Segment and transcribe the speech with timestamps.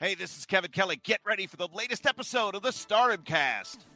[0.00, 0.96] Hey, this is Kevin Kelly.
[0.96, 3.86] Get ready for the latest episode of the Stardom Cast.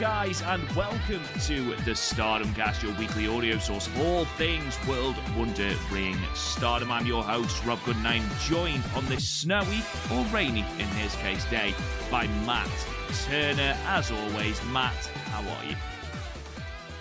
[0.00, 5.14] Guys, and welcome to the Stardom Cast, your weekly audio source of all things World
[5.36, 6.90] Wonder Ring Stardom.
[6.90, 11.74] I'm your host, Rob Goodwin, joined on this snowy or rainy, in his case, day
[12.10, 12.68] by Matt
[13.26, 13.76] Turner.
[13.86, 15.76] As always, Matt, how are you?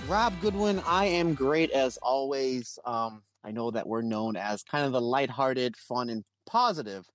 [0.07, 2.77] Rob Goodwin, I am great as always.
[2.85, 7.05] Um, I know that we're known as kind of the lighthearted, fun, and positive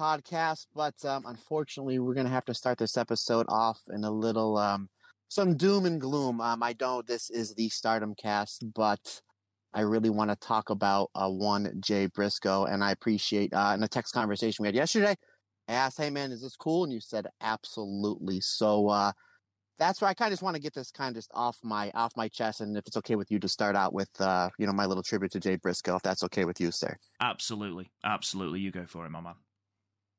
[0.00, 4.10] podcast, but um, unfortunately, we're going to have to start this episode off in a
[4.10, 4.88] little um,
[5.28, 6.40] some doom and gloom.
[6.40, 9.20] Um, I know this is the Stardom cast, but
[9.74, 13.82] I really want to talk about uh, one Jay Briscoe, and I appreciate uh, in
[13.82, 15.14] a text conversation we had yesterday.
[15.68, 19.12] I asked, "Hey man, is this cool?" And you said, "Absolutely." So uh,
[19.78, 21.90] that's where I kind of just want to get this kind of just off my
[21.94, 24.66] off my chest, and if it's okay with you to start out with, uh, you
[24.66, 26.96] know, my little tribute to Jay Briscoe, if that's okay with you, sir.
[27.20, 28.60] Absolutely, absolutely.
[28.60, 29.34] You go for it, my man.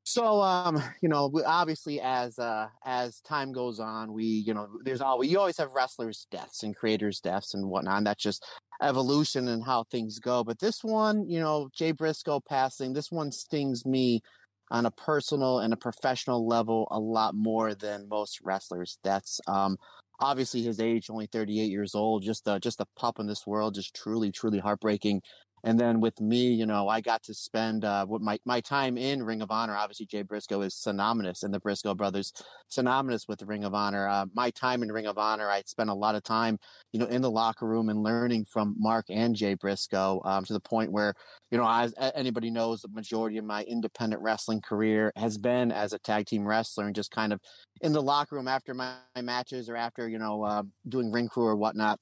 [0.04, 5.02] So, um, you know, obviously, as uh, as time goes on, we, you know, there's
[5.02, 7.98] always you always have wrestlers' deaths and creators' deaths and whatnot.
[7.98, 8.46] And that's just
[8.82, 10.44] evolution and how things go.
[10.44, 14.22] But this one, you know, Jay Briscoe passing, this one stings me
[14.72, 19.40] on a personal and a professional level a lot more than most wrestlers' deaths.
[19.48, 19.78] Um,
[20.20, 23.76] obviously, his age, only 38 years old, just a, just a pup in this world,
[23.76, 25.22] just truly, truly heartbreaking.
[25.64, 28.98] And then with me, you know, I got to spend uh, what my, my time
[28.98, 29.76] in Ring of Honor.
[29.76, 32.34] Obviously, Jay Briscoe is synonymous, and the Briscoe brothers
[32.68, 34.08] synonymous with the Ring of Honor.
[34.08, 36.58] Uh, my time in Ring of Honor, I spent a lot of time,
[36.92, 40.54] you know, in the locker room and learning from Mark and Jay Briscoe um, to
[40.54, 41.14] the point where,
[41.52, 45.94] you know, as anybody knows, the majority of my independent wrestling career has been as
[45.94, 47.40] a tag team wrestler and just kind of
[47.82, 51.28] in the locker room after my, my matches or after, you know, uh, doing ring
[51.28, 52.00] crew or whatnot.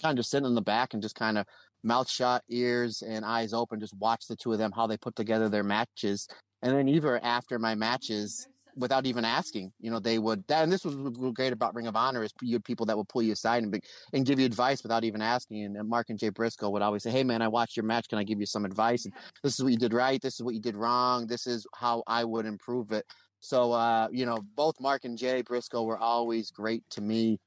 [0.00, 1.46] Kind of just sitting in the back and just kind of
[1.82, 5.16] mouth shut, ears and eyes open, just watch the two of them, how they put
[5.16, 6.28] together their matches.
[6.62, 8.46] And then even after my matches,
[8.76, 10.96] without even asking, you know, they would, That, and this was
[11.34, 13.82] great about Ring of Honor is you had people that would pull you aside and,
[14.12, 15.76] and give you advice without even asking.
[15.76, 18.08] And Mark and Jay Briscoe would always say, Hey man, I watched your match.
[18.08, 19.04] Can I give you some advice?
[19.04, 20.20] And this is what you did right.
[20.20, 21.26] This is what you did wrong.
[21.26, 23.04] This is how I would improve it.
[23.40, 27.38] So, uh, you know, both Mark and Jay Briscoe were always great to me.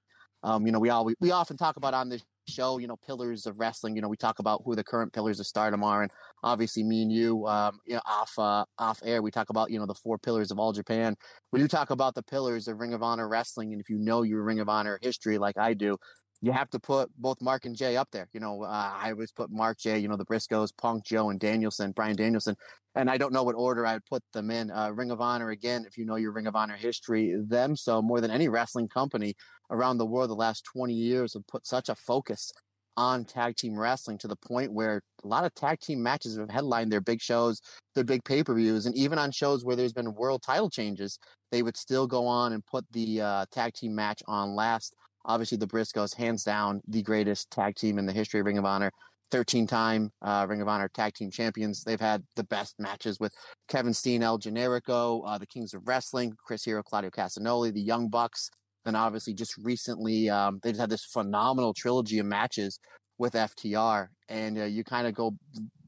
[0.41, 3.45] Um, you know, we always, we often talk about on this show, you know, pillars
[3.45, 3.95] of wrestling.
[3.95, 6.11] You know, we talk about who the current pillars of stardom are, and
[6.43, 9.79] obviously me and you, um, you know, off uh, off air, we talk about you
[9.79, 11.15] know the four pillars of all Japan.
[11.51, 14.23] When you talk about the pillars of Ring of Honor wrestling, and if you know
[14.23, 15.97] your Ring of Honor history like I do,
[16.43, 18.27] you have to put both Mark and Jay up there.
[18.33, 21.39] You know, uh, I always put Mark, Jay, you know, the Briscoes, Punk, Joe, and
[21.39, 22.57] Danielson, Bryan Danielson.
[22.95, 24.69] And I don't know what order I would put them in.
[24.69, 28.01] Uh, Ring of Honor, again, if you know your Ring of Honor history, them so
[28.01, 29.35] more than any wrestling company
[29.71, 32.51] around the world the last 20 years have put such a focus
[32.97, 36.49] on tag team wrestling to the point where a lot of tag team matches have
[36.49, 37.61] headlined their big shows,
[37.95, 41.19] their big pay per views, and even on shows where there's been world title changes,
[41.51, 44.93] they would still go on and put the uh, tag team match on last.
[45.25, 48.65] Obviously, the Briscoes, hands down, the greatest tag team in the history of Ring of
[48.65, 48.91] Honor.
[49.31, 51.83] 13 time uh, Ring of Honor tag team champions.
[51.83, 53.33] They've had the best matches with
[53.67, 58.09] Kevin Steen, El Generico, uh, the Kings of Wrestling, Chris Hero, Claudio Castagnoli, the Young
[58.09, 58.51] Bucks,
[58.85, 62.79] and obviously just recently um, they just had this phenomenal trilogy of matches
[63.17, 64.07] with FTR.
[64.29, 65.35] And uh, you kind of go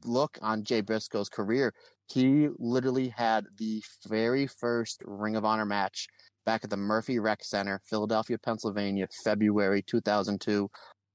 [0.05, 1.71] look on Jay Briscoe's career.
[2.07, 6.07] He literally had the very first Ring of Honor match
[6.45, 10.69] back at the Murphy Rec Center, Philadelphia, Pennsylvania, February 2002.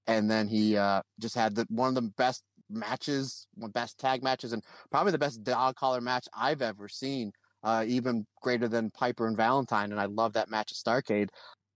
[0.06, 4.53] And then he uh, just had the, one of the best matches, best tag matches,
[4.53, 7.32] and probably the best dog collar match I've ever seen.
[7.62, 11.29] Uh, even greater than Piper and Valentine, and I love that match at Starcade.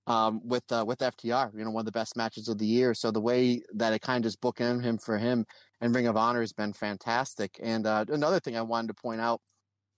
[0.07, 1.51] um, with uh, with FTR.
[1.57, 2.95] You know, one of the best matches of the year.
[2.95, 5.45] So the way that it kind of just bookend him for him
[5.81, 7.59] and Ring of Honor has been fantastic.
[7.63, 9.41] And uh, another thing I wanted to point out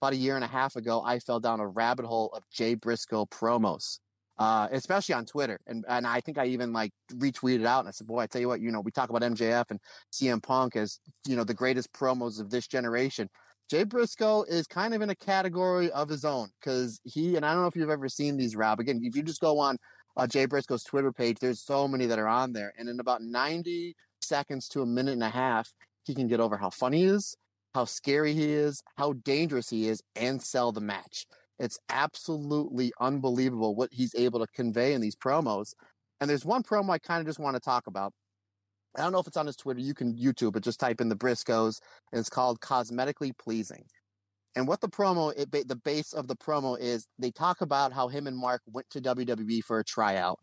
[0.01, 2.75] about a year and a half ago, I fell down a rabbit hole of Jay
[2.75, 3.99] Briscoe promos,
[4.37, 5.59] uh, especially on Twitter.
[5.67, 8.41] And and I think I even like retweeted out and I said, boy, I tell
[8.41, 9.79] you what, you know, we talk about MJF and
[10.11, 13.29] CM Punk as, you know, the greatest promos of this generation.
[13.69, 17.51] Jay Briscoe is kind of in a category of his own because he, and I
[17.51, 18.79] don't know if you've ever seen these, Rob.
[18.79, 19.77] Again, if you just go on
[20.15, 22.73] uh, Jay Briscoe's Twitter page, there's so many that are on there.
[22.77, 25.69] And in about 90 seconds to a minute and a half,
[26.05, 27.35] he can get over how funny he is,
[27.77, 31.27] how scary he is, how dangerous he is, and sell the match.
[31.59, 35.73] It's absolutely unbelievable what he's able to convey in these promos.
[36.19, 38.13] And there's one promo I kind of just want to talk about.
[38.95, 39.79] I don't know if it's on his Twitter.
[39.79, 40.63] You can YouTube it.
[40.63, 41.79] Just type in the Briscoes,
[42.11, 43.83] and it's called "Cosmetically Pleasing."
[44.55, 48.07] And what the promo, it, the base of the promo is, they talk about how
[48.07, 50.39] him and Mark went to WWE for a tryout,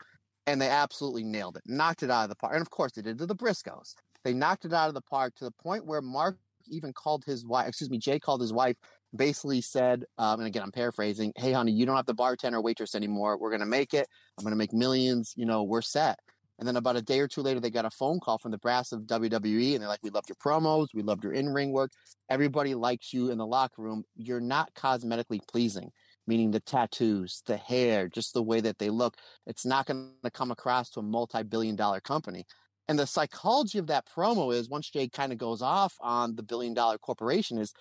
[0.46, 2.52] and they absolutely nailed it, knocked it out of the park.
[2.52, 3.94] And of course, they did to the Briscoes.
[4.22, 6.38] They knocked it out of the park to the point where Mark
[6.69, 8.76] even called his wife, excuse me, Jay called his wife,
[9.14, 12.94] basically said, um, and again, I'm paraphrasing, hey, honey, you don't have to bartender waitress
[12.94, 13.38] anymore.
[13.38, 14.08] We're going to make it.
[14.38, 15.32] I'm going to make millions.
[15.37, 16.19] You know, we're set.
[16.58, 18.58] And then about a day or two later, they got a phone call from the
[18.58, 21.90] brass of WWE, and they're like, "We loved your promos, we loved your in-ring work.
[22.31, 24.05] Everybody likes you in the locker room.
[24.14, 25.90] You're not cosmetically pleasing,
[26.28, 29.17] meaning the tattoos, the hair, just the way that they look.
[29.46, 32.46] It's not going to come across to a multi-billion-dollar company."
[32.88, 36.42] And the psychology of that promo is once Jay kind of goes off on the
[36.42, 37.72] billion-dollar corporation, is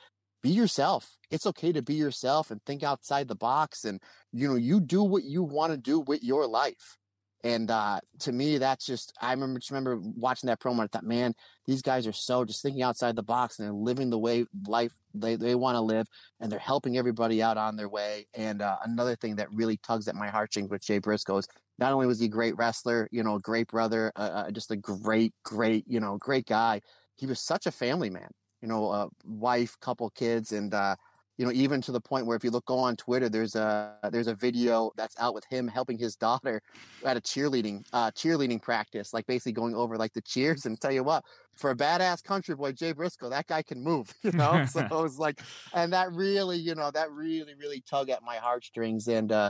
[0.42, 1.18] be yourself.
[1.30, 4.02] It's okay to be yourself and think outside the box, and
[4.32, 6.98] you know, you do what you want to do with your life
[7.44, 10.82] and uh, to me, that's just I remember just remember watching that promo.
[10.82, 11.34] I thought, man,
[11.66, 14.94] these guys are so just thinking outside the box and they're living the way life
[15.14, 16.08] they, they want to live,
[16.40, 18.28] and they're helping everybody out on their way.
[18.34, 21.48] And uh, another thing that really tugs at my heartstrings with Jay Briscoe is
[21.80, 24.72] not only was he a great wrestler, you know, a great brother, uh, uh just
[24.72, 26.82] a great, great, you know, great guy.
[27.16, 28.30] He was such a family man.
[28.62, 30.96] You know, a wife, couple kids, and uh,
[31.38, 33.98] you know, even to the point where if you look go on Twitter, there's a
[34.12, 36.62] there's a video that's out with him helping his daughter
[37.04, 40.66] at a cheerleading uh, cheerleading practice, like basically going over like the cheers.
[40.66, 44.14] And tell you what, for a badass country boy, Jay Briscoe, that guy can move,
[44.22, 44.64] you know.
[44.70, 45.42] so it was like,
[45.74, 49.08] and that really, you know, that really really tug at my heartstrings.
[49.08, 49.50] And uh,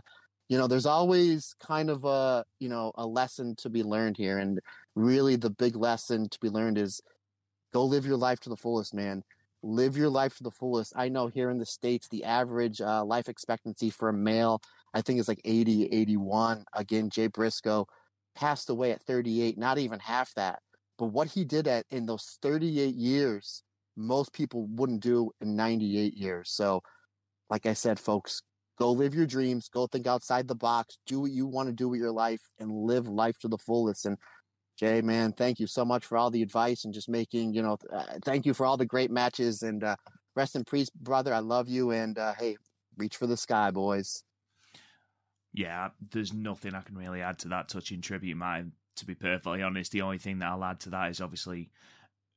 [0.53, 4.37] you know, there's always kind of a you know a lesson to be learned here,
[4.37, 4.59] and
[4.93, 7.01] really the big lesson to be learned is
[7.73, 9.23] go live your life to the fullest, man
[9.63, 10.93] live your life to the fullest.
[10.95, 14.61] I know here in the States, the average uh, life expectancy for a male,
[14.93, 16.65] I think is like 80, 81.
[16.73, 17.87] Again, Jay Briscoe
[18.35, 20.59] passed away at 38, not even half that.
[20.99, 23.63] But what he did at in those 38 years,
[23.95, 26.51] most people wouldn't do in 98 years.
[26.51, 26.83] So,
[27.49, 28.41] like I said, folks,
[28.77, 31.89] go live your dreams, go think outside the box, do what you want to do
[31.89, 34.05] with your life, and live life to the fullest.
[34.05, 34.17] And
[34.77, 37.77] Jay, man, thank you so much for all the advice and just making, you know,
[37.91, 39.95] uh, thank you for all the great matches and uh,
[40.35, 41.33] rest in peace, brother.
[41.33, 41.91] I love you.
[41.91, 42.57] And uh, hey,
[42.97, 44.23] reach for the sky, boys.
[45.53, 48.71] Yeah, there's nothing I can really add to that touching tribute, man.
[48.97, 51.71] To be perfectly honest, the only thing that I'll add to that is obviously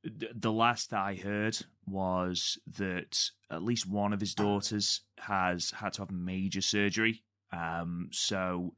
[0.03, 1.57] the last I heard
[1.87, 7.23] was that at least one of his daughters has had to have major surgery.
[7.51, 8.73] Um, so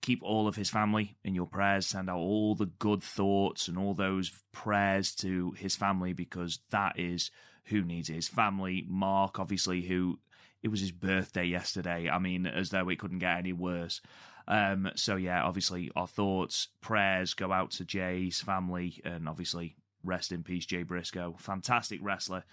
[0.00, 1.86] keep all of his family in your prayers.
[1.86, 6.98] Send out all the good thoughts and all those prayers to his family because that
[6.98, 7.30] is
[7.64, 8.14] who needs it.
[8.14, 8.84] His family.
[8.88, 10.18] Mark, obviously, who
[10.62, 12.08] it was his birthday yesterday.
[12.08, 14.00] I mean, as though it couldn't get any worse.
[14.46, 20.32] Um, so yeah, obviously, our thoughts, prayers go out to Jay's family, and obviously, rest
[20.32, 21.36] in peace, Jay Briscoe.
[21.38, 22.44] Fantastic wrestler.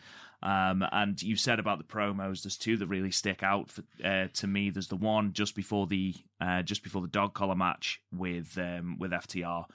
[0.44, 4.28] Um, and you said about the promos, there's two that really stick out for, uh,
[4.34, 4.70] to me.
[4.70, 8.98] There's the one just before the uh, just before the dog collar match with um,
[9.00, 9.66] with FTR,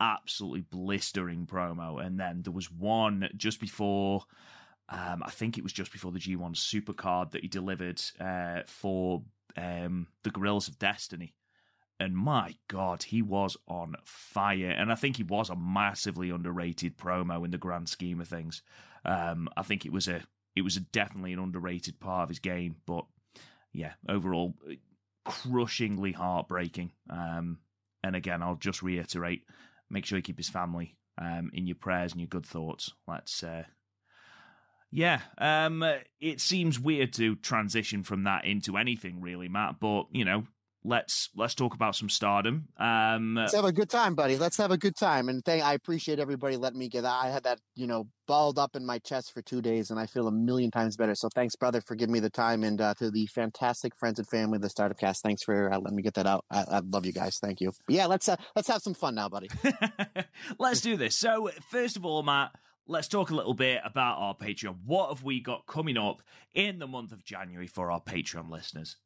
[0.00, 4.22] absolutely blistering promo, and then there was one just before.
[4.88, 9.22] Um, I think it was just before the G1 Supercard that he delivered uh, for
[9.56, 11.32] um, the Guerrillas of Destiny.
[12.00, 14.70] And my God, he was on fire.
[14.70, 18.62] And I think he was a massively underrated promo in the grand scheme of things.
[19.04, 20.22] Um, I think it was a
[20.56, 23.04] it was a definitely an underrated part of his game, but
[23.72, 24.54] yeah, overall,
[25.24, 26.90] crushingly heartbreaking.
[27.08, 27.58] Um,
[28.02, 29.42] and again, I'll just reiterate:
[29.90, 32.92] make sure you keep his family um, in your prayers and your good thoughts.
[33.06, 33.42] Let's.
[33.44, 33.64] Uh,
[34.90, 35.84] yeah, um,
[36.20, 39.78] it seems weird to transition from that into anything really, Matt.
[39.78, 40.44] But you know,
[40.84, 42.68] let's let's talk about some Stardom.
[42.78, 44.36] Um, Let's have a good time, buddy.
[44.36, 45.28] Let's have a good time.
[45.28, 47.20] And thank, I appreciate everybody letting me get that.
[47.22, 50.06] I had that, you know, balled up in my chest for two days, and I
[50.06, 51.14] feel a million times better.
[51.14, 54.28] So thanks, brother, for giving me the time, and uh, to the fantastic friends and
[54.28, 55.22] family of the Stardom Cast.
[55.22, 56.44] Thanks for uh, letting me get that out.
[56.50, 57.38] I, I love you guys.
[57.38, 57.72] Thank you.
[57.86, 59.48] But yeah, let's uh, let's have some fun now, buddy.
[60.58, 61.16] let's do this.
[61.16, 62.52] So first of all, Matt.
[62.86, 64.78] Let's talk a little bit about our Patreon.
[64.84, 66.22] What have we got coming up
[66.54, 68.96] in the month of January for our Patreon listeners?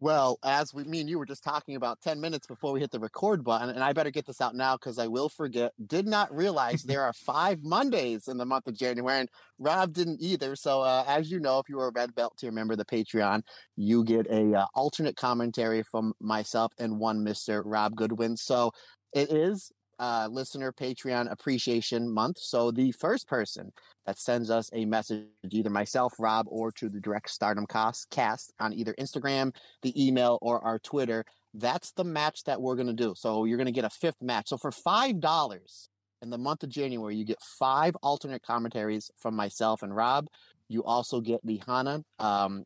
[0.00, 2.92] Well, as we, me and you were just talking about 10 minutes before we hit
[2.92, 5.72] the record button, and I better get this out now because I will forget.
[5.84, 9.28] Did not realize there are five Mondays in the month of January, and
[9.58, 10.54] Rob didn't either.
[10.54, 13.42] So, uh, as you know, if you are a red belt to remember the Patreon,
[13.76, 17.62] you get a uh, alternate commentary from myself and one Mr.
[17.64, 18.36] Rob Goodwin.
[18.36, 18.70] So,
[19.12, 22.38] it is uh, listener Patreon appreciation month.
[22.38, 23.72] So the first person
[24.06, 28.52] that sends us a message, either myself, Rob, or to the direct Stardom cast, cast
[28.60, 31.24] on either Instagram, the email, or our Twitter,
[31.54, 33.14] that's the match that we're going to do.
[33.16, 34.48] So you're going to get a fifth match.
[34.48, 35.88] So for $5
[36.22, 40.26] in the month of January, you get five alternate commentaries from myself and Rob.
[40.68, 42.64] You also get the Hana um,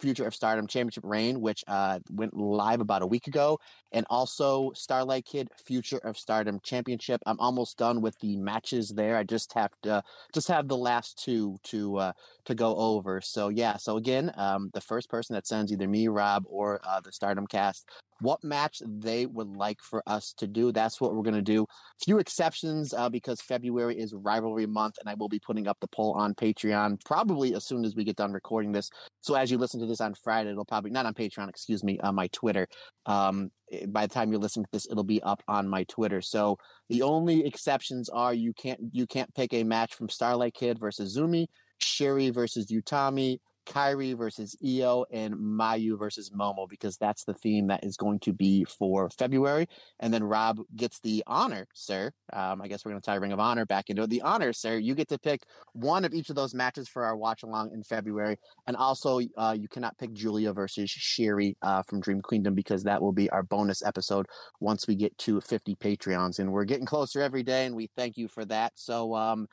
[0.00, 3.58] Future of Stardom Championship reign, which uh, went live about a week ago,
[3.92, 7.20] and also Starlight Kid Future of Stardom Championship.
[7.26, 9.16] I'm almost done with the matches there.
[9.16, 12.12] I just have to just have the last two to uh,
[12.44, 13.20] to go over.
[13.20, 13.76] So yeah.
[13.76, 17.46] So again, um, the first person that sends either me, Rob, or uh, the Stardom
[17.46, 17.88] Cast
[18.20, 20.72] what match they would like for us to do.
[20.72, 21.66] That's what we're going to do.
[22.04, 25.88] Few exceptions uh, because February is rivalry month, and I will be putting up the
[25.88, 28.90] poll on Patreon probably as soon as we get done recording this.
[29.20, 31.98] So as you listen to this on Friday, it'll probably not on Patreon, excuse me,
[32.00, 32.66] on my Twitter.
[33.06, 36.20] Um, eh, by the time you're listening to this, it'll be up on my Twitter.
[36.20, 36.58] So
[36.88, 41.16] the only exceptions are you can't you can't pick a match from Starlight Kid versus
[41.16, 41.46] Azumi,
[41.78, 47.84] Sherry versus Utami, Kairi versus Io and Mayu versus Momo because that's the theme that
[47.84, 49.68] is going to be for February.
[50.00, 52.12] And then Rob gets the honor, sir.
[52.32, 54.10] Um, I guess we're going to tie Ring of Honor back into it.
[54.10, 54.78] The honor, sir.
[54.78, 57.82] You get to pick one of each of those matches for our watch along in
[57.82, 58.38] February.
[58.66, 63.02] And also, uh, you cannot pick Julia versus Syuri uh, from Dream Queendom because that
[63.02, 64.26] will be our bonus episode
[64.60, 66.38] once we get to 50 Patreons.
[66.38, 68.72] And we're getting closer every day, and we thank you for that.
[68.76, 69.46] So, um,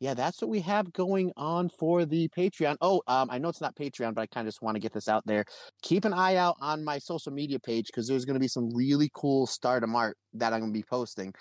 [0.00, 2.76] yeah, that's what we have going on for the Patreon.
[2.80, 4.92] Oh, um, I know it's not Patreon, but I kind of just want to get
[4.92, 5.44] this out there.
[5.82, 8.70] Keep an eye out on my social media page because there's going to be some
[8.74, 11.34] really cool stardom art that I'm going to be posting.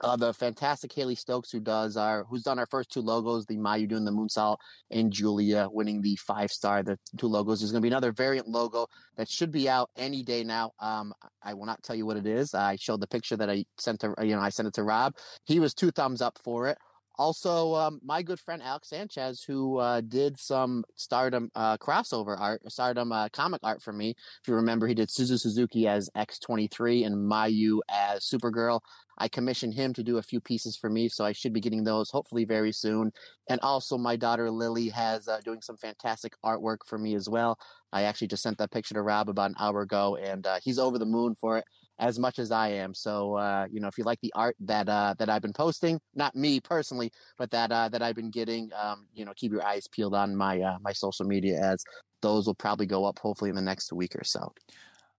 [0.00, 3.56] Uh, the fantastic Haley Stokes, who does our, who's done our first two logos, the
[3.56, 4.56] Mayu doing the moonsault,
[4.90, 7.60] and Julia winning the five star, the two logos.
[7.60, 10.72] There's going to be another variant logo that should be out any day now.
[10.80, 11.12] Um,
[11.44, 12.54] I will not tell you what it is.
[12.54, 15.14] I showed the picture that I sent to, you know, I sent it to Rob.
[15.44, 16.78] He was two thumbs up for it.
[17.22, 22.60] Also, um, my good friend Alex Sanchez, who uh, did some Stardom uh, crossover art,
[22.66, 24.10] Stardom uh, comic art for me.
[24.10, 28.80] If you remember, he did Suzu Suzuki as X23 and Mayu as Supergirl.
[29.18, 31.84] I commissioned him to do a few pieces for me, so I should be getting
[31.84, 33.12] those hopefully very soon.
[33.48, 37.56] And also, my daughter Lily has uh, doing some fantastic artwork for me as well.
[37.92, 40.80] I actually just sent that picture to Rob about an hour ago, and uh, he's
[40.80, 41.66] over the moon for it
[42.02, 42.92] as much as I am.
[42.92, 46.00] So uh, you know, if you like the art that uh, that I've been posting,
[46.14, 49.64] not me personally, but that uh, that I've been getting, um, you know, keep your
[49.64, 51.82] eyes peeled on my uh, my social media as
[52.20, 54.52] those will probably go up hopefully in the next week or so.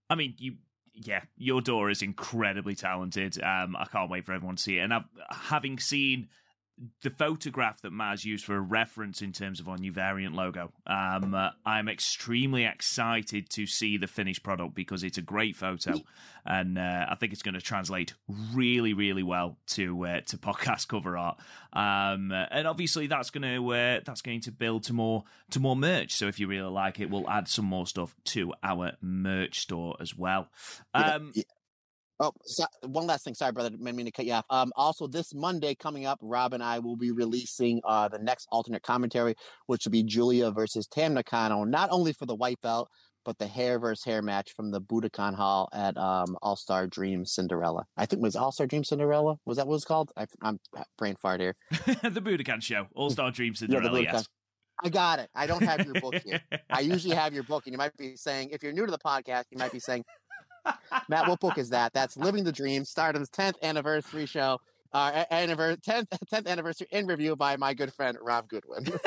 [0.10, 0.56] I mean, you
[0.94, 3.42] yeah, your door is incredibly talented.
[3.42, 4.82] Um, I can't wait for everyone to see it.
[4.82, 6.28] And I've, having seen
[7.02, 10.72] the photograph that Maz used for a reference in terms of our new variant logo.
[10.88, 16.02] Um, uh, I'm extremely excited to see the finished product because it's a great photo,
[16.46, 18.14] and uh, I think it's going to translate
[18.54, 21.40] really, really well to uh, to podcast cover art.
[21.74, 25.76] Um, and obviously, that's going to uh, that's going to build to more to more
[25.76, 26.14] merch.
[26.14, 29.96] So if you really like it, we'll add some more stuff to our merch store
[30.00, 30.50] as well.
[30.94, 31.44] Um, yeah, yeah.
[32.20, 33.34] Oh, so, one last thing.
[33.34, 33.70] Sorry, brother.
[33.70, 34.46] Didn't mean to cut you off.
[34.50, 38.48] Um, also, this Monday coming up, Rob and I will be releasing uh, the next
[38.52, 42.90] alternate commentary, which will be Julia versus Tam Nakano, not only for the white belt,
[43.26, 47.26] but the hair versus hair match from the Budokan Hall at um, All Star Dream
[47.26, 47.86] Cinderella.
[47.98, 49.38] I think it was All Star Dream Cinderella.
[49.46, 50.12] Was that what it's called?
[50.16, 50.60] I, am
[50.98, 51.56] brain fart here.
[51.72, 54.02] the Budokan Show, All Star Dream Cinderella.
[54.02, 54.28] yeah, yes.
[54.84, 55.30] I got it.
[55.36, 56.42] I don't have your book here.
[56.70, 58.98] I usually have your book, and you might be saying, if you're new to the
[58.98, 60.04] podcast, you might be saying,
[61.10, 61.94] Matt, what book is that?
[61.94, 64.60] That's Living the Dream, Stardom's 10th anniversary show.
[64.92, 68.86] Uh, anniversary, 10th, 10th anniversary in review by my good friend Rob Goodwin.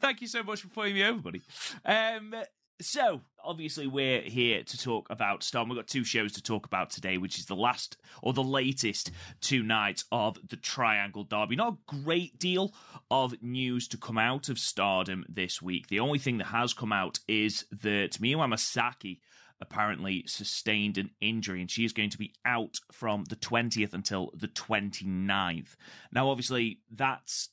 [0.00, 1.42] Thank you so much for putting me over, buddy.
[1.84, 2.34] Um,
[2.80, 5.70] so, obviously, we're here to talk about Stardom.
[5.70, 9.10] We've got two shows to talk about today, which is the last or the latest
[9.40, 11.56] two nights of the Triangle Derby.
[11.56, 12.74] Not a great deal
[13.10, 15.88] of news to come out of Stardom this week.
[15.88, 19.20] The only thing that has come out is that Miyu Amasaki
[19.62, 24.30] apparently sustained an injury and she is going to be out from the 20th until
[24.34, 25.76] the 29th.
[26.12, 27.48] Now, obviously, that's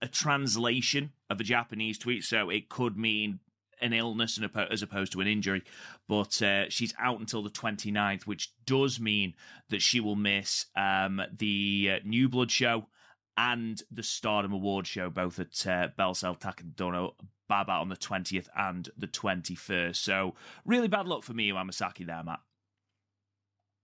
[0.00, 3.40] a translation of a Japanese tweet, so it could mean
[3.82, 4.38] an illness
[4.70, 5.62] as opposed to an injury.
[6.08, 9.34] But uh, she's out until the 29th, which does mean
[9.70, 12.86] that she will miss um, the uh, New Blood show
[13.40, 17.12] and the Stardom Award show, both at uh, Bellsell Takaradono
[17.48, 19.96] Baba on the 20th and the 21st.
[19.96, 20.34] So,
[20.66, 22.40] really bad luck for Miyu Amasaki there, Matt.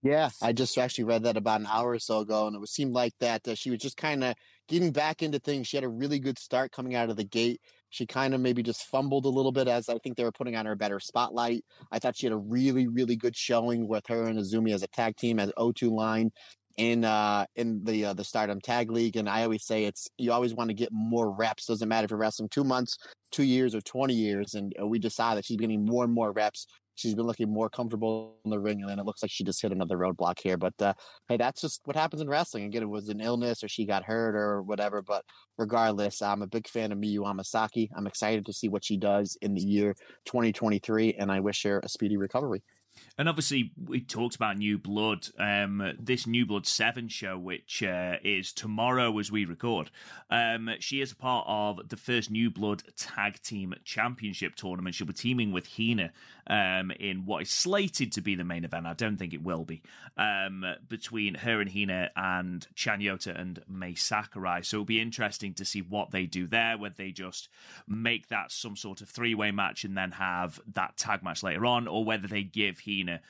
[0.03, 2.93] Yeah, I just actually read that about an hour or so ago, and it seemed
[2.93, 4.35] like that uh, she was just kind of
[4.69, 5.67] getting back into things.
[5.67, 7.61] She had a really good start coming out of the gate.
[7.89, 10.55] She kind of maybe just fumbled a little bit as I think they were putting
[10.55, 11.65] on her a better spotlight.
[11.91, 14.89] I thought she had a really, really good showing with her and Azumi as a
[14.89, 16.31] tag team as 02line
[16.77, 19.17] in uh in the uh, the Stardom Tag League.
[19.17, 21.67] And I always say it's you always want to get more reps.
[21.67, 22.99] Doesn't matter if you're wrestling two months,
[23.31, 24.55] two years, or twenty years.
[24.55, 26.67] And uh, we decided that she's getting more and more reps.
[26.95, 29.71] She's been looking more comfortable in the ring, and it looks like she just hit
[29.71, 30.57] another roadblock here.
[30.57, 30.95] But uh,
[31.29, 32.65] hey, that's just what happens in wrestling.
[32.65, 35.03] Again, it was an illness, or she got hurt, or whatever.
[35.03, 35.23] But
[35.59, 37.91] regardless, I'm a big fan of Miyu Amasaki.
[37.95, 41.81] I'm excited to see what she does in the year 2023, and I wish her
[41.85, 42.63] a speedy recovery.
[43.19, 45.29] And obviously, we talked about New Blood.
[45.39, 49.91] Um, this New Blood 7 show, which uh, is tomorrow as we record,
[50.31, 54.95] um, she is a part of the first New Blood Tag Team Championship tournament.
[54.95, 56.13] She'll be teaming with Hina
[56.47, 58.87] um, in what is slated to be the main event.
[58.87, 59.83] I don't think it will be.
[60.17, 64.63] Um, between her and Hina and Chanyota and Mai Sakurai.
[64.63, 67.49] So it'll be interesting to see what they do there, whether they just
[67.89, 71.67] make that some sort of three way match and then have that tag match later
[71.67, 73.21] on, or whether they give Hina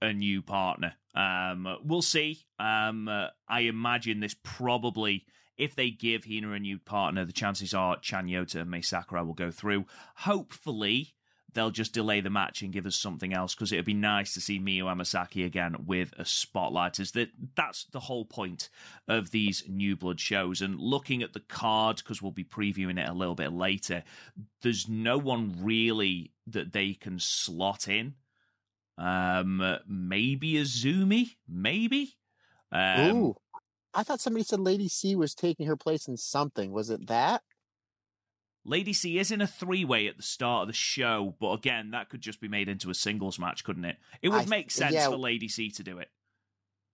[0.00, 0.94] a new partner.
[1.14, 2.46] Um, we'll see.
[2.58, 5.24] Um, uh, I imagine this probably,
[5.56, 9.34] if they give Hina a new partner, the chances are Chanyota and Mai Sakurai will
[9.34, 9.86] go through.
[10.16, 11.14] Hopefully,
[11.52, 14.40] they'll just delay the match and give us something else because it'd be nice to
[14.40, 17.00] see Miyu Amasaki again with a spotlight.
[17.00, 18.68] Is that that's the whole point
[19.08, 20.60] of these New Blood shows.
[20.60, 24.04] And looking at the card, because we'll be previewing it a little bit later,
[24.62, 28.14] there's no one really that they can slot in
[28.98, 32.16] um, maybe Azumi, maybe.
[32.72, 33.36] Um, Ooh,
[33.94, 36.72] I thought somebody said Lady C was taking her place in something.
[36.72, 37.42] Was it that?
[38.64, 41.92] Lady C is in a three way at the start of the show, but again,
[41.92, 43.96] that could just be made into a singles match, couldn't it?
[44.20, 46.08] It would I, make sense yeah, for Lady C to do it.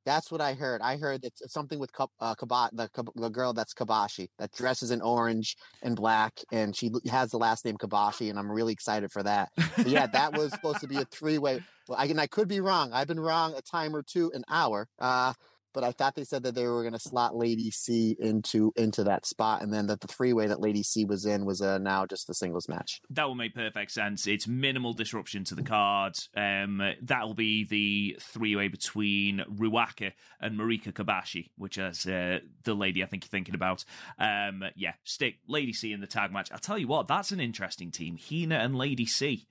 [0.05, 0.83] That's what I heard.
[0.83, 1.91] I heard that something with
[2.21, 2.35] uh,
[2.73, 7.39] the, the girl that's Kobashi that dresses in orange and black, and she has the
[7.39, 9.51] last name Kobashi, and I'm really excited for that.
[9.77, 11.63] But yeah, that was supposed to be a three way.
[11.89, 12.93] Well, I, and I could be wrong.
[12.93, 14.89] I've been wrong a time or two, an hour.
[14.99, 15.33] Uh,
[15.75, 19.05] but I thought they said that they were going to slot Lady C into into
[19.05, 21.79] that spot, and then that the three way that Lady C was in was uh,
[21.79, 23.03] now just the singles match.
[23.11, 24.27] That will make perfect sense.
[24.27, 26.17] It's minimal disruption to the card.
[26.37, 32.39] Um, that will be the three way between Ruaka and Marika Kobashi, which is uh,
[32.63, 33.85] the lady I think you're thinking about.
[34.19, 36.53] Um, yeah, stick Lady C in the tag match.
[36.53, 38.17] I'll tell you what, that's an interesting team.
[38.17, 39.47] Hina and Lady C.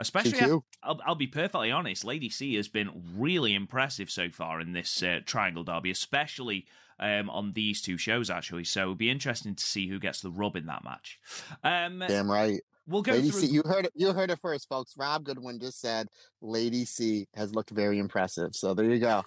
[0.00, 0.40] Especially,
[0.82, 2.04] I'll, I'll, be perfectly honest.
[2.04, 6.66] Lady C has been really impressive so far in this uh, Triangle Derby, especially
[6.98, 8.30] um, on these two shows.
[8.30, 11.20] Actually, so it'll be interesting to see who gets the rub in that match.
[11.62, 12.60] Um, Damn right.
[12.86, 13.40] We'll go Lady through.
[13.40, 13.92] C, you heard it.
[13.94, 14.94] You heard it first, folks.
[14.96, 16.08] Rob Goodwin just said
[16.40, 18.56] Lady C has looked very impressive.
[18.56, 19.22] So there you go.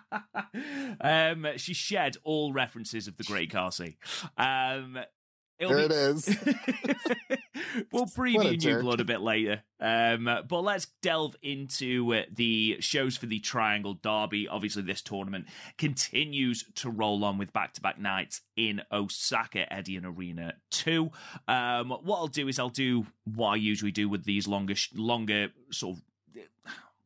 [1.00, 3.98] um, she shed all references of the Great Khali.
[4.36, 4.98] Um,
[5.58, 5.94] It'll there be...
[5.94, 6.38] it is.
[7.92, 9.62] we'll preview New Blood a bit later.
[9.80, 14.48] Um, but let's delve into uh, the shows for the Triangle Derby.
[14.48, 15.46] Obviously, this tournament
[15.78, 21.10] continues to roll on with back to back nights in Osaka Edion Arena 2.
[21.48, 25.48] Um, what I'll do is I'll do what I usually do with these longer, longer
[25.70, 26.02] sort of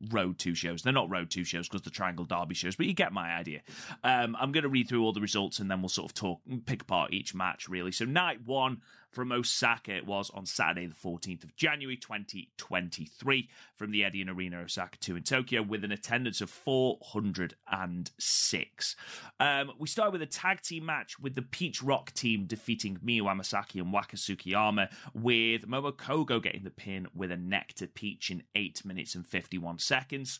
[0.09, 0.81] Road 2 shows.
[0.81, 3.61] They're not Road 2 shows because the Triangle Derby shows, but you get my idea.
[4.03, 6.41] Um, I'm going to read through all the results and then we'll sort of talk,
[6.65, 7.91] pick apart each match, really.
[7.91, 13.91] So, night one from Osaka, it was on Saturday, the 14th of January 2023, from
[13.91, 18.95] the Edion Arena Osaka 2 in Tokyo, with an attendance of 406.
[19.39, 23.23] Um, we start with a tag team match with the Peach Rock team defeating Miyu
[23.23, 28.43] Amasaki and Waka Tsukiyama, with Momo Kohgo getting the pin with a Nectar Peach in
[28.55, 30.39] 8 minutes and 51 seconds.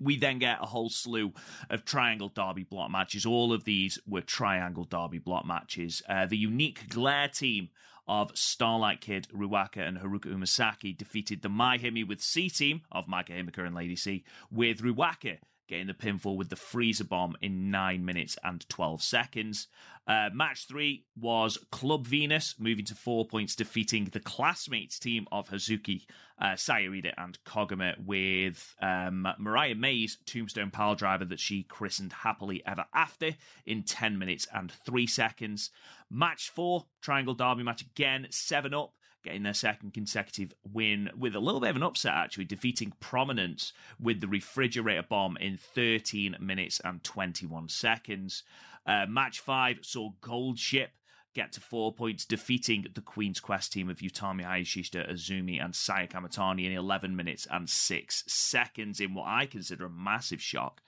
[0.00, 1.32] We then get a whole slew
[1.70, 3.26] of triangle derby block matches.
[3.26, 6.02] All of these were triangle derby block matches.
[6.08, 7.70] Uh, the unique Glare team
[8.08, 13.06] of Starlight Kid, Ruaka, and Haruka Umesaki defeated the My Himi with C team of
[13.06, 17.70] Maika Himika and Lady C, with Ruaka getting the pinfall with the freezer bomb in
[17.70, 19.68] 9 minutes and 12 seconds.
[20.06, 25.48] Uh, match three was Club Venus moving to four points, defeating the classmates team of
[25.48, 26.06] Hazuki,
[26.40, 32.12] uh, Saya Iida, and Koguma with um, Mariah May's Tombstone Pile Driver that she christened
[32.12, 33.32] Happily Ever After
[33.64, 35.70] in 10 minutes and 3 seconds.
[36.08, 38.90] Match four, Triangle Derby match again, 7Upp
[39.26, 43.72] getting their second consecutive win with a little bit of an upset, actually, defeating Prominence
[44.00, 48.44] with the refrigerator bomb in 13 minutes and 21 seconds.
[48.86, 50.90] Uh, match five saw Gold Ship
[51.36, 56.08] get to four points, defeating the Queen's Quest team of Utami Hayashishita, Azumi, and Saya
[56.08, 60.80] Kamitani in 11 minutes and 6 seconds in what I consider a massive shock.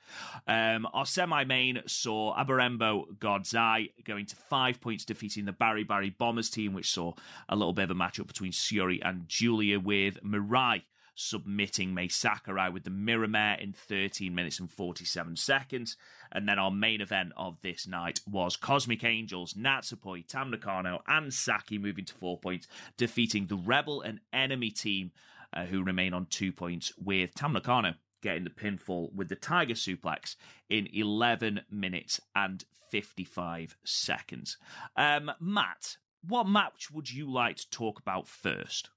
[0.47, 6.17] Um, our semi main saw Abarenbo God's Eye going to five points, defeating the Baribari
[6.17, 7.13] Bombers team, which saw
[7.51, 10.83] a little bit of a matchup between Syuri and Julia with Mirai
[11.19, 15.97] submitting Mai Sakurai with the Miraimare in 13 minutes and 47 seconds.
[16.31, 21.35] And then our main event of this night was Cosmic Angels, Natsupoi, Tam Nakano, and
[21.35, 25.11] Saki moving to four points, defeating the Rebel and Enemy team,
[25.53, 29.75] uh, who remain on two points, with Tam Nakano getting the pinfall with the Tiger
[29.75, 30.37] Suplex
[30.69, 34.57] in 11 minutes and 55 seconds.
[34.97, 38.91] Um, Matt, what match would you like to talk about first?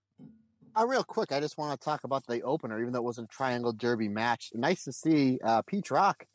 [0.73, 3.29] Uh, real quick, I just want to talk about the opener, even though it wasn't
[3.31, 4.51] a triangle derby match.
[4.53, 6.25] Nice to see uh, Peach Rock.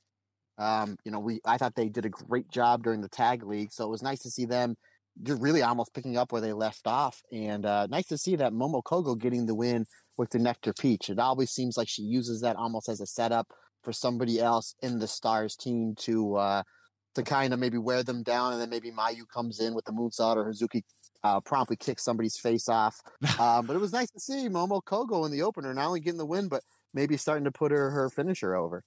[0.59, 3.73] Um, you know, we I thought they did a great job during the tag league,
[3.73, 4.77] so it was nice to see them
[5.23, 8.53] just really almost picking up where they left off, and uh, nice to see that
[8.53, 9.87] Momo Kohgo getting the win
[10.19, 11.09] with the Nectar Peach.
[11.09, 13.49] It always seems like she uses that almost as a setup
[13.83, 16.63] for somebody else in the Stars team to uh,
[17.17, 19.93] to kind of maybe wear them down, and then maybe Mayu comes in with the
[19.93, 20.83] moonsault or Hazuki
[21.25, 23.01] uh, promptly kicks somebody's face off.
[23.39, 26.19] Um, but it was nice to see Momo Kohgo in the opener, not only getting
[26.19, 26.63] the win, but
[26.95, 28.85] maybe starting to put her her finisher over.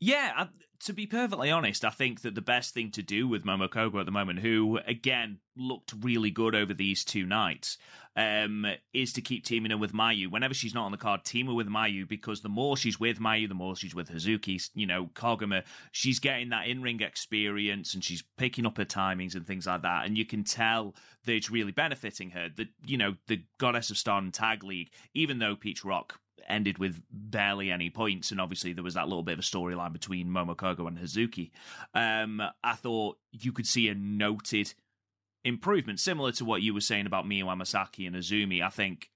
[0.00, 0.48] Yeah, I,
[0.84, 4.00] to be perfectly honest, I think that the best thing to do with Momo Kohgo
[4.00, 7.78] at the moment, who again looked really good over these two nights,
[8.16, 10.30] um, is to keep teaming her with Mayu.
[10.30, 13.18] Whenever she's not on the card, team her with Mayu because the more she's with
[13.18, 14.68] Mayu, the more she's with Hazuki.
[14.74, 19.34] You know, Koguma, she's getting that in ring experience and she's picking up her timings
[19.34, 20.04] and things like that.
[20.04, 22.50] And you can tell that it's really benefiting her.
[22.54, 27.02] The you know the Goddess of Stardom Tag League, even though Peach Rock ended with
[27.10, 30.56] barely any points, and obviously there was that little bit of a storyline between Momo
[30.56, 31.50] Kohgo and Hazuki.
[31.94, 34.74] Um, I thought you could see a noted
[35.44, 38.62] improvement, similar to what you were saying about Miyu Amasaki and Azumi.
[38.62, 39.10] I think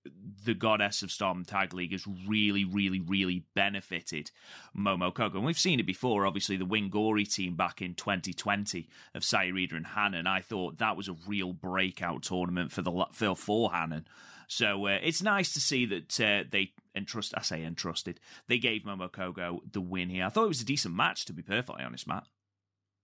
[0.45, 4.31] the Goddess of Stardom Tag League has really, really, really benefited
[4.77, 5.37] Momo Kohgo.
[5.37, 9.77] And we've seen it before, obviously, the Wingori team back in 2020 of Saya Iida
[9.77, 10.27] and Hanan.
[10.27, 14.07] I thought that was a real breakout tournament for the for, for Hanan.
[14.49, 17.35] So uh, it's nice to see that uh, they entrust.
[17.37, 18.19] I say entrusted.
[18.49, 20.25] They gave Momo Kohgo the win here.
[20.25, 22.25] I thought it was a decent match, to be perfectly honest, Matt.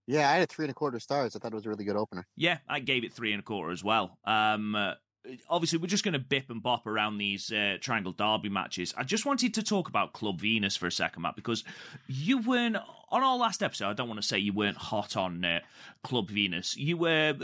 [0.07, 1.37] Yeah, I had a three and a quarter stars.
[1.37, 2.27] I thought it was a really good opener.
[2.37, 4.19] Yeah, I gave it three and a quarter as well.
[4.25, 4.95] Um, uh,
[5.49, 8.95] obviously, we're just going to bip and bop around these uh, Triangle Derby matches.
[8.97, 11.65] I just wanted to talk about Club Venus for a second, Matt, because
[12.07, 12.77] you weren't
[13.11, 13.89] on our last episode.
[13.89, 15.61] I don't want to say you weren't hot on uh,
[16.03, 16.77] Club Venus.
[16.77, 17.35] You were.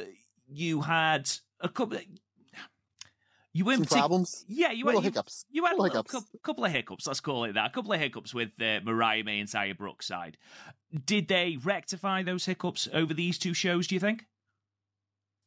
[0.52, 1.98] You had a couple.
[3.52, 4.44] You went Some problems.
[4.48, 5.44] Yeah, you Little had hiccups.
[5.50, 6.26] You, you had Little a hiccups.
[6.42, 7.06] couple, of hiccups.
[7.06, 7.66] Let's call it that.
[7.66, 10.36] A couple of hiccups with uh, Mariah May and Xia Brookside.
[11.04, 13.88] Did they rectify those hiccups over these two shows?
[13.88, 14.26] Do you think?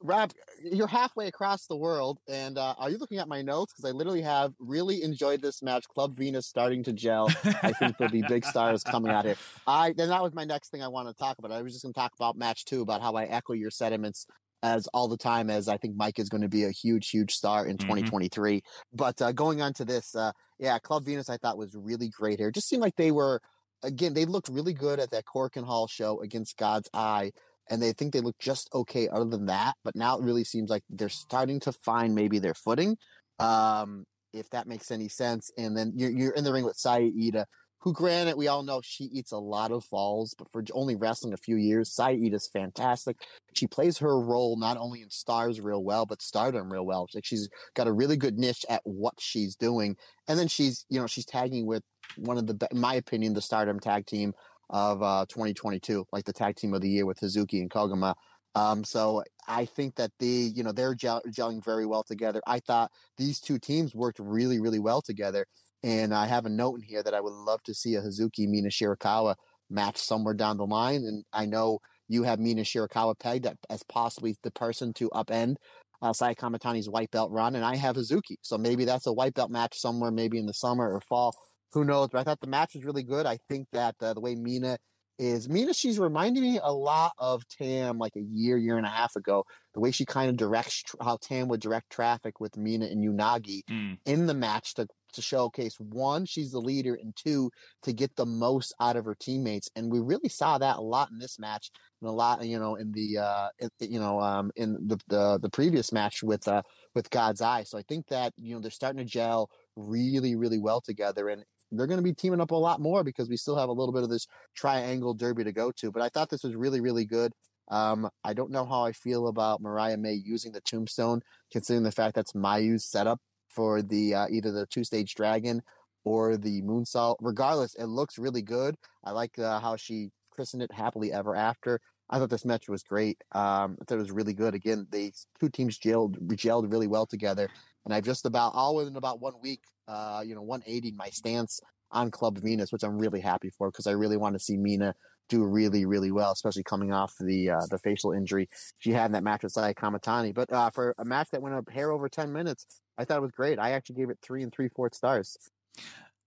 [0.06, 3.72] Rob, you're halfway across the world, and uh, are you looking at my notes?
[3.74, 5.88] Because I literally have really enjoyed this match.
[5.88, 7.30] Club Venus starting to gel.
[7.46, 9.38] I think there'll be big stars coming out here.
[9.68, 11.54] I then that was my next thing I want to talk about.
[11.54, 14.28] I was just going to talk about match two, about how I echo your sentiments
[14.64, 17.36] as all the time as I think Mike is going to be a huge, huge
[17.36, 17.90] star in mm-hmm.
[17.90, 18.64] 2023.
[18.94, 22.40] But uh, going on to this, uh, yeah, Club Venus I thought was really great
[22.40, 22.48] here.
[22.48, 23.42] It just seemed like they were,
[23.84, 27.32] again, they looked really good at that Korakuen Hall show against God's Eye.
[27.70, 29.76] And they think they look just okay other than that.
[29.84, 32.98] But now it really seems like they're starting to find maybe their footing.
[33.40, 35.52] Um, if that makes any sense.
[35.58, 37.46] And then you're, you're in the ring with Saya Iida
[37.84, 41.34] who granted we all know she eats a lot of falls, but for only wrestling
[41.34, 43.18] a few years, Saeed is fantastic.
[43.54, 47.08] She plays her role not only in stars real well, but stardom real well.
[47.14, 49.98] Like she's got a really good niche at what she's doing.
[50.30, 51.84] And then she's, you know, she's tagging with
[52.16, 54.32] one of the, in my opinion, the stardom tag team
[54.70, 58.16] of uh, 2022, like the tag team of the year with Hazuki and Koguma.
[58.56, 62.42] Um, so I think that the, you know, they're gel- gelling very well together.
[62.48, 65.46] I thought these two teams worked really, really well together.
[65.84, 68.48] And I have a note in here that I would love to see a Hazuki
[68.48, 69.36] Mina Shirakawa
[69.70, 71.04] match somewhere down the line.
[71.04, 75.56] And I know you have Mina Shirakawa pegged as possibly the person to upend
[76.02, 78.36] uh, Saya Kamitani's white belt run, and I have Hazuki.
[78.42, 81.34] So maybe that's a white belt match somewhere, maybe in the summer or fall
[81.74, 82.10] who knows?
[82.12, 83.26] But I thought the match was really good.
[83.26, 84.78] I think that uh, the way Mina
[85.20, 88.90] is Mina, she's reminding me a lot of Tam like a year, year and a
[88.90, 89.44] half ago.
[89.74, 93.62] The way she kind of directs how Tam would direct traffic with Mina and Unagi
[93.70, 93.98] mm.
[94.06, 97.52] in the match to to showcase one, she's the leader, and two,
[97.84, 99.70] to get the most out of her teammates.
[99.76, 101.72] And we really saw that a lot in this match,
[102.02, 103.50] and a lot, you know, in the, uh,
[103.80, 106.62] you know, um, in the, the the previous match with uh
[106.96, 107.64] with God's Eye.
[107.64, 111.44] So I think that you know they're starting to gel really, really well together, and
[111.72, 113.94] they're going to be teaming up a lot more because we still have a little
[113.94, 115.92] bit of this triangle derby to go to.
[115.92, 117.34] But I thought this was really, really good.
[117.70, 121.22] Um, I don't know how I feel about Mariah May using the tombstone,
[121.52, 123.20] considering the fact that's Mayu's setup
[123.54, 125.62] for the uh, either the two stage dragon
[126.04, 127.18] or the moonsault.
[127.22, 128.76] Regardless, it looks really good.
[129.04, 131.80] I like uh, how she christened it happily ever after.
[132.10, 133.18] I thought this match was great.
[133.32, 134.54] Um, I thought it was really good.
[134.54, 137.50] Again, the two teams gelled, gelled really well together.
[137.86, 141.60] And I've just about all within about one week, uh, you know, 180 my stance
[141.92, 144.96] on Club Venus, which I'm really happy for because I really want to see Mina
[145.34, 148.48] do really, really well, especially coming off the uh, the facial injury
[148.80, 150.34] she had in that match with Saya Kamitani.
[150.34, 153.22] But uh, for a match that went a hair over 10 minutes, I thought it
[153.22, 153.60] was great.
[153.60, 155.38] I actually gave it three and three fourth stars.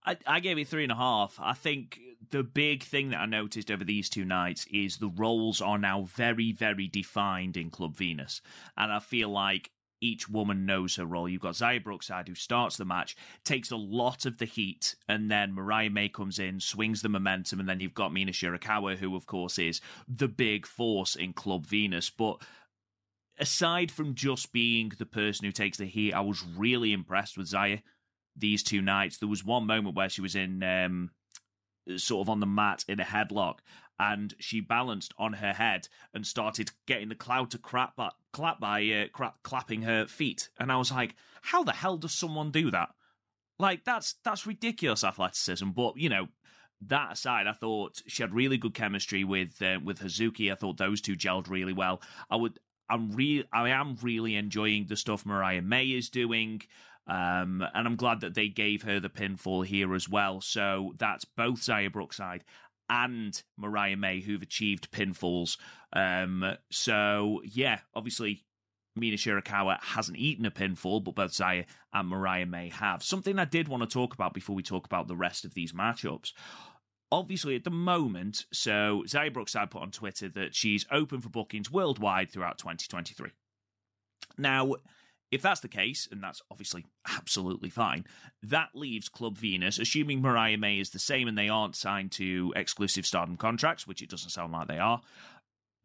[0.05, 1.39] I, I gave it three and a half.
[1.41, 1.99] I think
[2.31, 6.03] the big thing that I noticed over these two nights is the roles are now
[6.03, 8.41] very, very defined in Club Venus.
[8.77, 11.29] And I feel like each woman knows her role.
[11.29, 15.31] You've got Xia Brookside, who starts the match, takes a lot of the heat, and
[15.31, 19.17] then Mariah May comes in, swings the momentum, and then you've got Mina Shirakawa, who,
[19.17, 22.11] of course, is the big force in Club Venus.
[22.11, 22.43] But
[23.39, 27.49] aside from just being the person who takes the heat, I was really impressed with
[27.51, 27.83] Xia
[28.37, 29.19] these two nights.
[29.19, 31.11] There was one moment where she was in um,
[31.97, 33.59] sort of on the mat in a headlock,
[33.99, 38.61] and she balanced on her head and started getting the cloud to clap by, clap
[38.61, 40.51] by uh, clapping her feet.
[40.61, 42.91] And I was like, how the hell does someone do that?
[43.59, 45.71] Like that's that's ridiculous athleticism.
[45.71, 46.29] But you know,
[46.83, 50.53] that aside, I thought she had really good chemistry with uh, with Hazuki.
[50.53, 52.03] I thought those two gelled really well.
[52.29, 56.61] I would I'm real I am really enjoying the stuff Mariah May is doing.
[57.09, 60.41] Um, and I'm glad that they gave her the pinfall here as well.
[60.41, 62.43] So that's both Xia Brookside
[62.91, 65.57] and Mariah May who've achieved pinfalls.
[65.97, 68.45] Um, so yeah, obviously
[68.95, 73.03] Mina Shirakawa hasn't eaten a pinfall, but both Xia and Mariah May have.
[73.03, 75.73] Something I did want to talk about before we talk about the rest of these
[75.73, 76.33] matchups
[77.13, 81.71] obviously at the moment, so Xia Brookside put on Twitter that she's open for bookings
[81.71, 83.31] worldwide throughout 2023.
[84.39, 84.75] Now,
[85.31, 88.05] if that's the case, and that's obviously absolutely fine,
[88.43, 92.53] that leaves Club Venus, assuming Mariah May is the same and they aren't signed to
[92.57, 95.01] exclusive stardom contracts, which it doesn't sound like they are,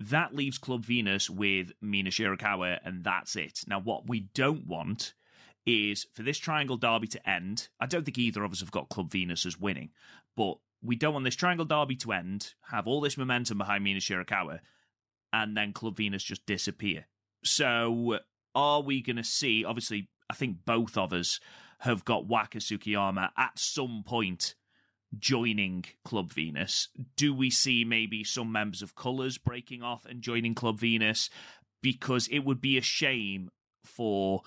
[0.10, 3.62] that leaves Club Venus with Mina Shirakawa, and that's it.
[3.68, 5.14] Now, what we don't want
[5.66, 7.70] is for this Triangle Derby to end.
[7.80, 9.90] I don't think either of us have got Club Venus as winning,
[10.36, 14.00] but we don't want this Triangle Derby to end, have all this momentum behind Mina
[14.00, 14.60] Shirakawa,
[15.32, 17.08] and then Club Venus just disappear.
[17.44, 18.20] So,
[18.56, 19.64] are we going to see?
[19.64, 21.40] Obviously, I think both of us
[21.80, 24.56] have got Waka Tsukiyama at some point
[25.18, 26.90] joining Club Venus.
[27.18, 31.30] Do we see maybe some members of Colors breaking off and joining Club Venus?
[31.82, 33.50] Because it would be a shame
[33.84, 34.42] for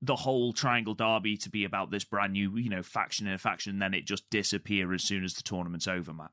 [0.00, 3.72] the whole Triangle Derby to be about this brand new, you know, faction and faction,
[3.72, 6.30] and then it just disappear as soon as the tournament's over, Matt.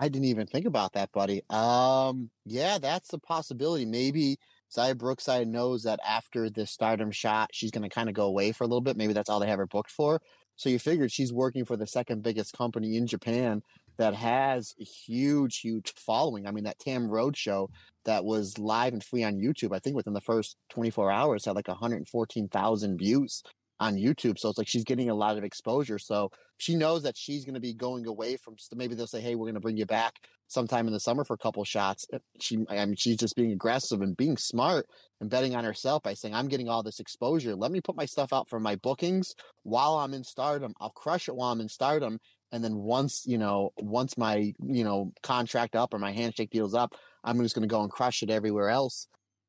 [0.00, 1.42] I didn't even think about that, buddy.
[1.50, 3.84] Um, yeah, that's a possibility.
[3.84, 4.38] Maybe
[4.76, 8.52] Xia Brookside knows that after the stardom shot, she's going to kind of go away
[8.52, 8.96] for a little bit.
[8.96, 10.20] Maybe that's all they have her booked for.
[10.58, 13.62] So you figured she's working for the second biggest company in Japan
[13.96, 16.46] that has a huge, huge following.
[16.46, 17.70] I mean, that Tam Road show
[18.04, 21.54] that was live and free on YouTube, I think within the first 24 hours had
[21.54, 23.42] like 114,000 views
[23.80, 24.38] on YouTube.
[24.38, 25.98] So it's like she's getting a lot of exposure.
[25.98, 28.56] So she knows that she's going to be going away from.
[28.74, 30.14] Maybe they'll say, "Hey, we're going to bring you back
[30.48, 32.06] sometime in the summer for a couple shots."
[32.40, 34.86] She, I mean, she's just being aggressive and being smart
[35.20, 37.54] and betting on herself by saying, "I'm getting all this exposure.
[37.54, 40.74] Let me put my stuff out for my bookings while I'm in Stardom.
[40.80, 42.18] I'll crush it while I'm in Stardom."
[42.50, 46.74] And then once you know, once my you know contract up or my handshake deal's
[46.74, 49.06] up, I'm just going to go and crush it everywhere else.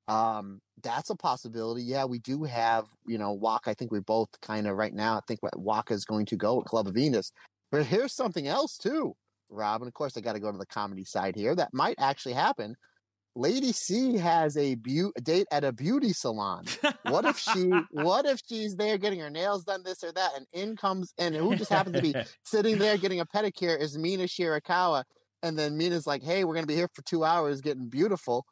[0.10, 1.84] Um, that's a possibility.
[1.84, 3.69] Yeah, we do have, you know, Waka.
[3.69, 5.17] I think we're both kind of right now.
[5.17, 7.32] I think Waka is going to go at Club of Venus.
[7.72, 9.15] But here's something else too,
[9.50, 9.82] Rob.
[9.82, 11.54] And of course, I got to go to the comedy side here.
[11.54, 12.76] That might actually happen.
[13.36, 16.65] Lady C has a, be- a date at a beauty salon.
[17.04, 17.72] What if she?
[17.91, 21.36] what if she's there getting her nails done, this or that, and in comes and
[21.36, 25.04] who just happens to be sitting there getting a pedicure is Mina Shirakawa,
[25.43, 28.45] and then Mina's like, "Hey, we're gonna be here for two hours, getting beautiful."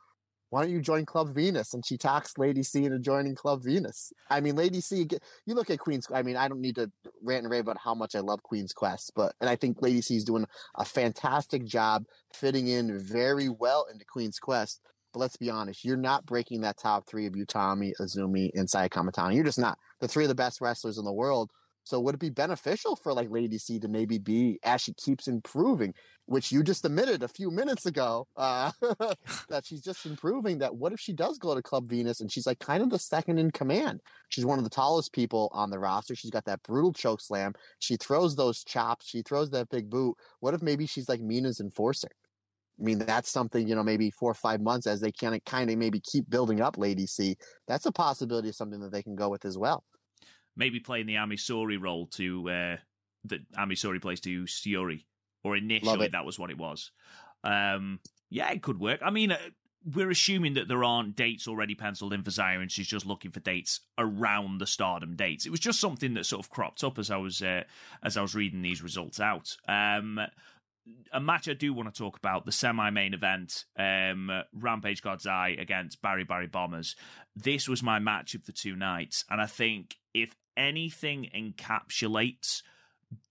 [0.49, 1.73] Why don't you join Club Venus?
[1.73, 4.13] And she talks Lady C into joining Club Venus.
[4.29, 5.07] I mean, Lady C,
[5.45, 6.89] you look at Queen's, I mean, I don't need to
[7.21, 10.01] rant and rave about how much I love Queen's Quest, but, and I think Lady
[10.01, 14.81] C is doing a fantastic job fitting in very well into Queen's Quest.
[15.13, 18.89] But let's be honest, you're not breaking that top three of Utami, Azumi, and Saya
[18.89, 19.35] Kamitani.
[19.35, 19.77] You're just not.
[19.99, 21.51] The three of the best wrestlers in the world.
[21.87, 25.29] So would it be beneficial for like Lady C to maybe be as she keeps
[25.29, 25.93] improving,
[26.25, 28.71] which you just admitted a few minutes ago, uh,
[29.47, 30.57] that she's just improving.
[30.57, 32.99] That what if she does go to Club Venus and she's like kind of the
[32.99, 34.01] second in command?
[34.27, 36.13] She's one of the tallest people on the roster.
[36.13, 37.53] She's got that brutal choke slam.
[37.79, 39.07] She throws those chops.
[39.07, 40.17] She throws that big boot.
[40.41, 42.09] What if maybe she's like Mina's enforcer?
[42.79, 45.69] I mean, that's something, you know, maybe four or five months as they can kind
[45.69, 47.37] of maybe keep building up Lady C.
[47.65, 49.85] That's a possibility of something that they can go with as well
[50.57, 52.77] maybe playing the Ami Sohrei role to uh,
[53.25, 55.05] that Ami Sohrei plays to Syuri,
[55.43, 56.91] or initially that was what it was.
[57.43, 58.99] Um, yeah, it could work.
[59.03, 59.37] I mean, uh,
[59.93, 63.31] we're assuming that there aren't dates already penciled in for Xia, and she's just looking
[63.31, 65.45] for dates around the Stardom dates.
[65.45, 67.63] It was just something that sort of cropped up as I was uh,
[68.03, 69.55] as I was reading these results out.
[69.67, 70.19] Um,
[71.13, 75.25] a match I do want to talk about the semi main event um, Rampage God's
[75.25, 76.95] Eye against Baribari Bombers.
[77.35, 82.61] This was my match of the two nights, and I think if anything encapsulates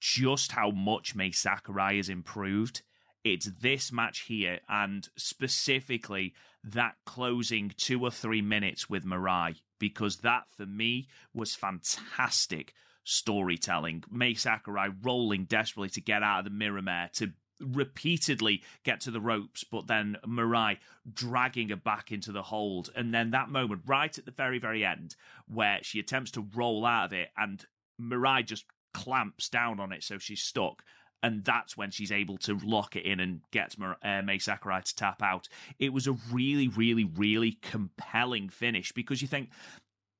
[0.01, 2.83] just how much Mai Sakurai has improved,
[3.25, 10.19] it's this match here, and specifically that closing two or three minutes with Mirai, because
[10.19, 12.73] that for me was fantastic
[13.05, 14.03] storytelling.
[14.11, 19.21] Mai Sakurai rolling desperately to get out of the Miraimare to repeatedly get to the
[19.21, 20.79] ropes, but then Mirai
[21.13, 22.91] dragging her back into the hold.
[22.95, 25.17] And then that moment, right at the very, very end,
[25.47, 27.65] where she attempts to roll out of it and
[28.01, 30.83] Mirai just clamps down on it so she's stuck.
[31.23, 34.95] And that's when she's able to lock it in and gets uh, Mai Sakurai to
[34.95, 35.49] tap out.
[35.79, 39.49] It was a really, really, really compelling finish because you think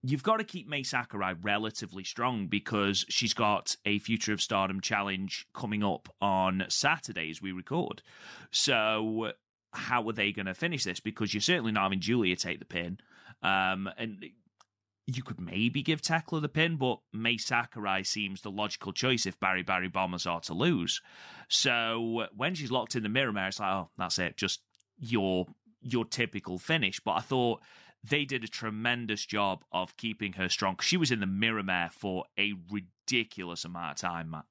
[0.09, 4.81] you've got to keep Mai Sakurai relatively strong because she's got a Future of Stardom
[4.81, 8.03] challenge coming up on Saturday as we record.
[8.51, 9.33] So,
[9.73, 11.01] how are they going to finish this?
[11.01, 12.99] Because you're certainly not having Giulia take the pin.
[13.43, 14.25] Um, and
[15.07, 19.39] you could maybe give Tekla the pin, but Mai Sakurai seems the logical choice if
[19.41, 21.01] Baribari Bombers are to lose.
[21.49, 24.37] So, when she's locked in the mirror, it's like, oh, that's it.
[24.37, 24.61] Just
[24.99, 25.47] your
[25.83, 27.01] your typical finish.
[27.01, 27.61] But I thought
[28.09, 30.79] they did a tremendous job of keeping her strong.
[30.81, 34.45] She was in the Miraimare for a ridiculous amount of time, Matt.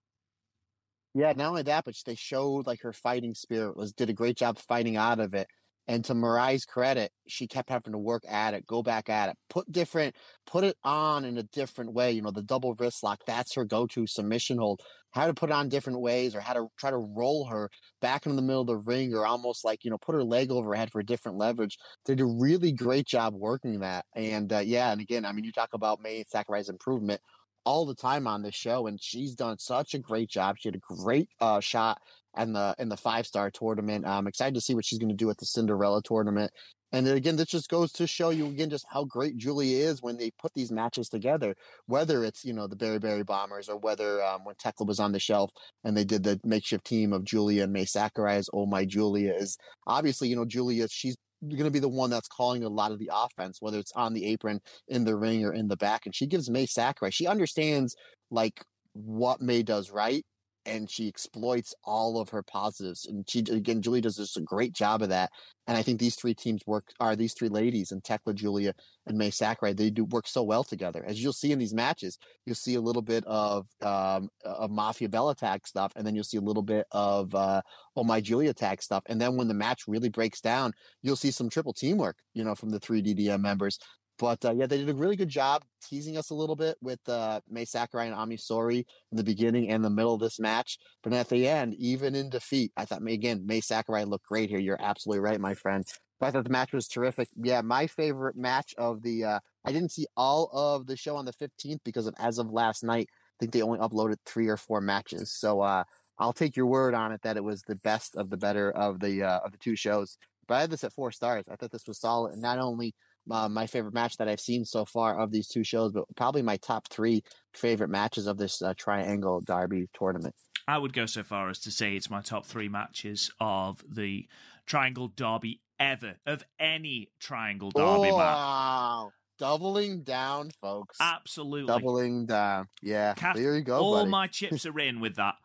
[1.13, 4.35] Yeah, not only that, but they showed like her fighting spirit was did a great
[4.35, 5.47] job fighting out of it.
[5.87, 9.37] And to Mirai's credit, she kept having to work at it, go back at it,
[9.49, 10.15] put different,
[10.47, 12.11] put it on in a different way.
[12.11, 14.81] You know, the double wrist lock, that's her go to submission hold.
[15.11, 17.69] How to put it on different ways or how to try to roll her
[18.01, 20.51] back in the middle of the ring or almost like, you know, put her leg
[20.51, 21.77] over her head for a different leverage.
[22.05, 24.05] They did a really great job working that.
[24.15, 27.21] And uh, yeah, and again, I mean, you talk about Mai Sakurai's improvement
[27.65, 30.55] all the time on this show, and she's done such a great job.
[30.59, 31.99] She had a great uh, shot
[32.35, 34.05] and the in the five star tournament.
[34.05, 36.51] I'm excited to see what she's going to do at the Cinderella tournament.
[36.91, 40.01] And then again, this just goes to show you again just how great Giulia is
[40.01, 41.55] when they put these matches together.
[41.87, 45.19] Whether it's you know the Baribari Bombers or whether um, when Tekla was on the
[45.19, 45.51] shelf
[45.83, 49.57] and they did the makeshift team of Giulia and Mai Sakurai Oh My Giulia is
[49.87, 52.99] obviously you know Giulia she's going to be the one that's calling a lot of
[52.99, 56.05] the offense, whether it's on the apron, in the ring, or in the back.
[56.05, 57.11] And she gives Mai Sakurai.
[57.11, 57.95] She understands
[58.31, 60.25] like what Mai does right
[60.65, 63.05] and she exploits all of her positives.
[63.05, 65.31] And she again, Giulia does just a great job of that.
[65.67, 68.73] And I think these three teams work are these three ladies and Tekla, Giulia,
[69.07, 69.73] and Mai Sakurai.
[69.73, 71.03] They do work so well together.
[71.05, 75.09] As you'll see in these matches, you'll see a little bit of um, of Mafia
[75.09, 77.61] Bella tag stuff, and then you'll see a little bit of uh,
[77.95, 79.03] Oh My Giulia tag stuff.
[79.07, 82.55] And then when the match really breaks down, you'll see some triple teamwork, you know,
[82.55, 83.79] from the three DDM members.
[84.17, 86.99] But uh, yeah, they did a really good job teasing us a little bit with
[87.09, 90.77] uh, Mai Sakurai and Ami Sohrei in the beginning and the middle of this match.
[91.03, 94.59] But at the end, even in defeat, I thought, again, Mai Sakurai looked great here.
[94.59, 95.83] You're absolutely right, my friend.
[96.19, 97.27] But I thought the match was terrific.
[97.35, 99.25] Yeah, my favorite match of the.
[99.25, 102.49] Uh, I didn't see all of the show on the 15th because of as of
[102.51, 103.09] last night.
[103.11, 105.33] I think they only uploaded three or four matches.
[105.33, 105.83] So uh,
[106.17, 108.99] I'll take your word on it that it was the best of the better of
[108.99, 110.17] the uh, of the two shows.
[110.47, 111.45] But I had this at four stars.
[111.49, 112.93] I thought this was solid, and not only
[113.29, 116.41] uh, my favorite match that I've seen so far of these two shows, but probably
[116.41, 120.35] my top three favorite matches of this uh, Triangle Derby tournament.
[120.67, 124.27] I would go so far as to say it's my top three matches of the
[124.65, 128.13] Triangle Derby ever, of any Triangle Derby oh, match.
[128.13, 129.11] Wow.
[129.37, 130.97] Doubling down, folks.
[131.01, 131.67] Absolutely.
[131.67, 132.67] Doubling down.
[132.81, 133.13] Yeah.
[133.15, 133.77] Cast, there you go.
[133.79, 134.09] All buddy.
[134.09, 135.35] my chips are in with that.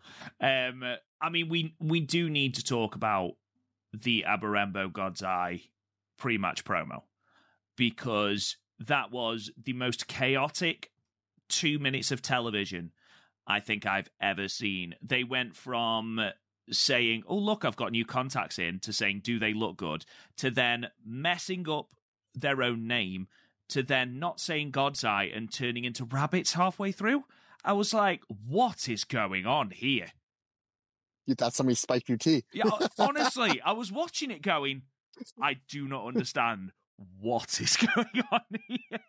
[0.40, 0.84] Um,
[1.20, 3.32] I mean, we we do need to talk about
[3.92, 5.62] the Abarenbo God's Eye
[6.18, 7.00] pre-match promo
[7.80, 10.90] because that was the most chaotic
[11.48, 12.92] two minutes of television
[13.46, 14.96] I think I've ever seen.
[15.00, 16.20] They went from
[16.70, 20.04] saying, "Oh look, I've got new contacts in," to saying, "Do they look good?"
[20.36, 21.94] to then messing up
[22.34, 23.28] their own name
[23.70, 27.24] to then not saying God's Eye and turning into rabbits halfway through.
[27.64, 30.12] I was like, "What is going on here?"
[31.24, 32.44] You thought somebody spiked your tea.
[32.52, 32.64] Yeah,
[32.98, 34.82] honestly, I was watching it going,
[35.40, 36.72] I do not understand
[37.20, 39.00] what is going on here.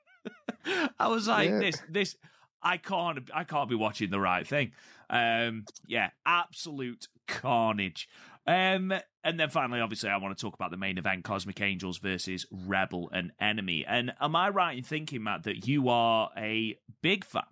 [1.00, 1.60] I was like, Yeah.
[1.60, 2.16] this, this,
[2.62, 4.72] I can't, I can't be watching the right thing.
[5.10, 8.08] Um, yeah, absolute carnage.
[8.48, 12.00] Um, and then finally, obviously, I want to talk about the main event: Cosmic Angels
[12.00, 13.86] versus Rebel and Enemy.
[13.88, 17.44] And am I right in thinking, Matt, that you are a big fan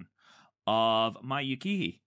[0.65, 1.99] of Mayuki?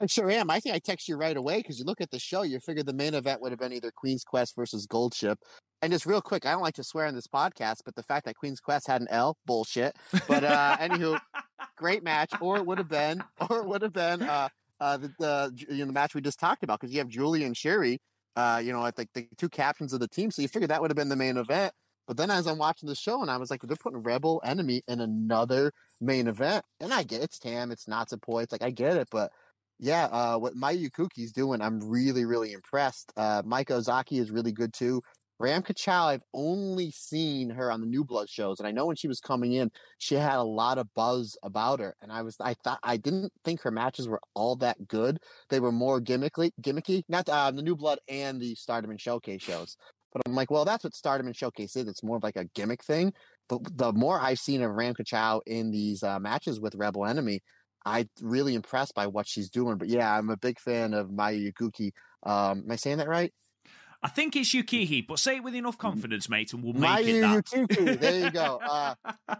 [0.00, 0.50] I sure am.
[0.50, 2.82] I think I text you right away because you look at the show, you figure
[2.82, 5.38] the main event would have been either Queen's Quest versus Gold Ship.
[5.84, 8.24] And just real quick, I don't like to swear on this podcast, but the fact
[8.24, 9.94] that Queen's Quest had an L, bullshit.
[10.26, 11.20] But uh anywho,
[11.76, 14.48] great match, or it would have been, or it would have been uh
[14.80, 17.44] uh the, the you know the match we just talked about because you have Julie
[17.44, 18.00] and Sherry,
[18.34, 20.80] uh you know like the, the two captains of the team, so you figured that
[20.80, 21.74] would have been the main event.
[22.08, 24.84] But then as I'm watching the show, and I was like, they're putting Rebel Enemy
[24.88, 25.70] in another
[26.00, 29.32] main event, and I get it's Tam, it's Natsupoi, it's like I get it, but
[29.78, 33.12] yeah, uh, what Mayu Kuki's doing, I'm really, really impressed.
[33.16, 35.02] Uh, Maika Ozaki is really good too.
[35.40, 38.96] Ram Kaicho, I've only seen her on the New Blood shows, and I know when
[38.96, 41.96] she was coming in, she had a lot of buzz about her.
[42.00, 45.18] And I was, I thought, I didn't think her matches were all that good.
[45.50, 47.02] They were more gimmicky, gimmicky.
[47.08, 49.76] Not uh, the New Blood and the Stardom and Showcase shows.
[50.12, 51.88] But I'm like, well, that's what Stardom and Showcase is.
[51.88, 53.12] It's more of like a gimmick thing.
[53.48, 57.40] But the more I've seen of Ram Kaicho in these uh, matches with Rebel Enemy,
[57.84, 59.76] I'm really impressed by what she's doing.
[59.76, 61.90] But yeah, I'm a big fan of Maya Yukuki.
[62.22, 63.32] Um, am I saying that right?
[64.04, 67.02] I think it's Yukihi, but say it with enough confidence, mate, and we'll make Maya
[67.04, 67.44] it that.
[67.46, 68.00] Yukuki.
[68.00, 68.60] There you go.
[69.28, 69.36] Uh,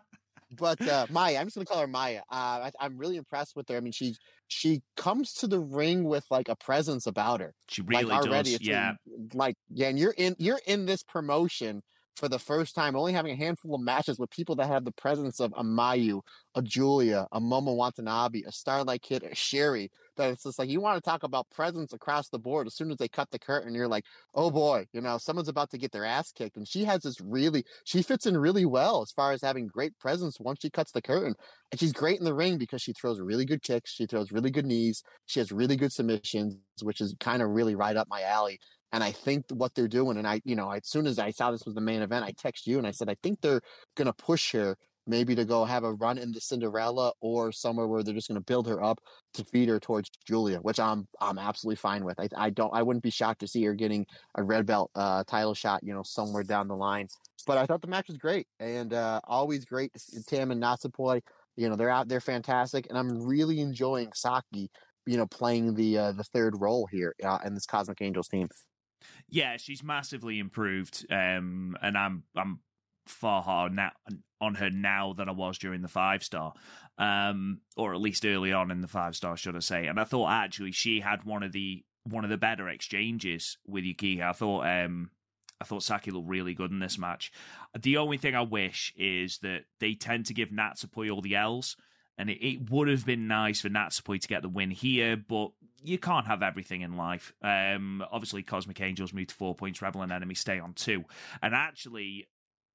[0.57, 2.21] but uh, Maya, I'm just gonna call her Maya.
[2.31, 2.35] Uh,
[2.69, 3.77] I, I'm really impressed with her.
[3.77, 7.55] I mean, she's she comes to the ring with like a presence about her.
[7.69, 8.61] she really like already, does.
[8.61, 8.93] Yeah.
[9.33, 11.83] like yeah, and you're in you're in this promotion
[12.17, 14.93] for the first time, only having a handful of matches with people that have the
[14.93, 16.21] presence of a Mayu,
[16.55, 19.91] a Giulia, a Momo Watanabe, a Starlight Kid, a Sherry.
[20.17, 22.69] That it's just like you want to talk about presence across the board.
[22.69, 25.71] As soon as they cut the curtain, you're like, oh boy, you know, someone's about
[25.73, 26.57] to get their ass kicked.
[26.57, 29.99] And she has this really, she fits in really well as far as having great
[29.99, 31.35] presence once she cuts the curtain.
[31.73, 34.53] And she's great in the ring because she throws really good kicks, she throws really
[34.53, 38.23] good knees, she has really good submissions, which is kind of really right up my
[38.23, 38.61] alley.
[38.95, 41.51] And I think what they're doing, and I, you know, as soon as I saw
[41.51, 43.61] this was the main event, I text you and I said, I think they're
[43.97, 47.89] going to push her maybe to go have a run in the Cinderella or somewhere
[47.89, 49.01] where they're just going to build her up
[49.35, 52.21] to feed her towards Giulia, which I'm I'm absolutely fine with.
[52.21, 55.25] I, I don't I wouldn't be shocked to see her getting a red belt uh,
[55.25, 57.09] title shot, you know, somewhere down the line.
[57.49, 59.91] But I thought the match was great and uh, always great.
[60.29, 61.21] Tam and Natsupoi,
[61.57, 64.71] you know, they're out there fantastic, and I'm really enjoying Saki,
[65.05, 68.47] you know, playing the uh, the third role here uh, in this Cosmic Angels team.
[69.29, 72.61] Yeah, she's massively improved, um, and I'm I'm
[73.07, 73.93] far harder now
[74.41, 76.53] on her now than I was during the five star,
[76.99, 79.87] um, or at least early on in the five star, should I say?
[79.87, 83.85] And I thought actually she had one of the one of the better exchanges with
[83.85, 84.23] Yuki.
[84.23, 85.11] I thought um,
[85.61, 87.33] I thought Saki looked really good in this match.
[87.79, 91.77] The only thing I wish is that they tend to give Natsupoi all the L's.
[92.17, 95.51] And it, it would have been nice for Natsupoi to get the win here, but
[95.83, 97.33] you can't have everything in life.
[97.43, 101.05] Um, obviously, Cosmic Angels move to four points, Rebel and Enemy stay on two.
[101.43, 102.29] And actually,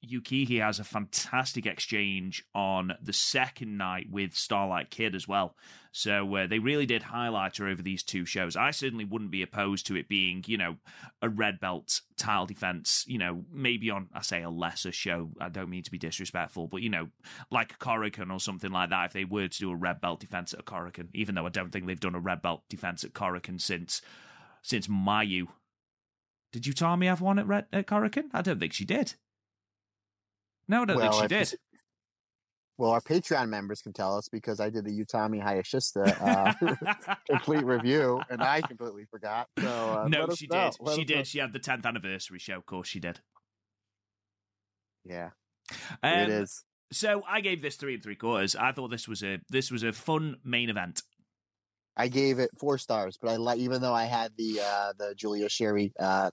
[0.06, 5.56] Yukihi has a fantastic exchange on the second night with Starlight Kid as well.
[5.92, 8.56] So uh, they really did highlight her over these two shows.
[8.56, 10.78] I certainly wouldn't be opposed to it being, you know,
[11.22, 15.32] a red belt tile defense, you know, maybe on, I say, a lesser show.
[15.42, 17.10] I don't mean to be disrespectful, but, you know,
[17.52, 20.54] like Corrigan or something like that, if they were to do a red belt defense
[20.54, 23.60] at Corrigan, even though I don't think they've done a red belt defense at Corrigan
[23.60, 24.02] since
[24.62, 25.48] since Mayu.
[26.52, 27.92] Did you Utami have one at, red, at?
[27.92, 29.14] I don't think she did.
[30.70, 31.54] No, I don't think she did.
[32.78, 37.66] Well, our Patreon members can tell us because I did the Utami Hayashishita uh, complete
[37.66, 39.48] review and I completely forgot.
[39.60, 40.74] So uh, no, she did.
[40.76, 41.04] She us know.
[41.04, 41.28] did.
[41.28, 42.56] She had the 10th anniversary show.
[42.56, 43.20] Of course, she did.
[45.04, 45.32] Yeah,
[46.04, 46.64] Um, it is.
[46.94, 48.56] So I gave this three and three quarters.
[48.56, 51.02] I thought this was a this was a fun main event.
[51.98, 55.16] I gave it four stars, but I like even though I had the uh, the
[55.16, 56.32] Giulia Sherry uh,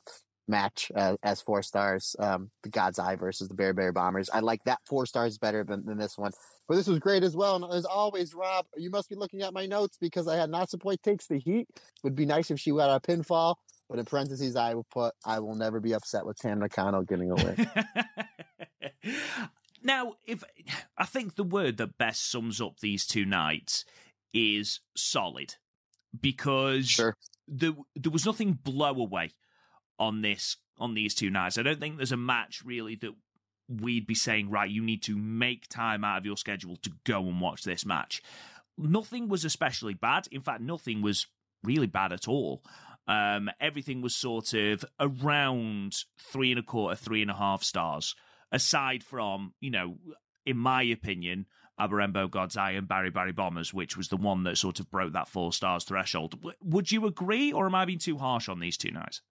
[0.48, 2.16] match uh, as four stars.
[2.18, 4.30] Um, the God's Eye versus the Baribari Bombers.
[4.32, 6.32] I like that four stars better than, than this one.
[6.68, 7.56] But this was great as well.
[7.56, 11.00] And as always, Rob, you must be looking at my notes because I had Natsupoi
[11.02, 11.68] takes the heat.
[12.02, 13.56] Would be nice if she went a pinfall.
[13.88, 17.30] But in parentheses, I will put I will never be upset with Tam Nakano getting
[17.30, 17.56] away.
[19.82, 20.42] now, if
[20.98, 23.84] I think the word that best sums up these two nights
[24.34, 25.54] is solid,
[26.20, 27.16] because sure.
[27.46, 29.30] there there was nothing blow away
[29.98, 31.58] on this on these two nights.
[31.58, 33.12] I don't think there's a match really that
[33.68, 37.20] we'd be saying, right, you need to make time out of your schedule to go
[37.26, 38.22] and watch this match.
[38.78, 40.28] Nothing was especially bad.
[40.30, 41.26] In fact, nothing was
[41.64, 42.62] really bad at all.
[43.08, 45.96] Um, everything was sort of around
[46.30, 48.14] three and a quarter, three and a half stars,
[48.52, 49.96] aside from, you know,
[50.44, 51.46] in my opinion,
[51.80, 55.28] Abarenbo God's Eye and Baribari Bombers, which was the one that sort of broke that
[55.28, 56.32] four stars threshold.
[56.32, 59.22] W- would you agree, or am I being too harsh on these two nights?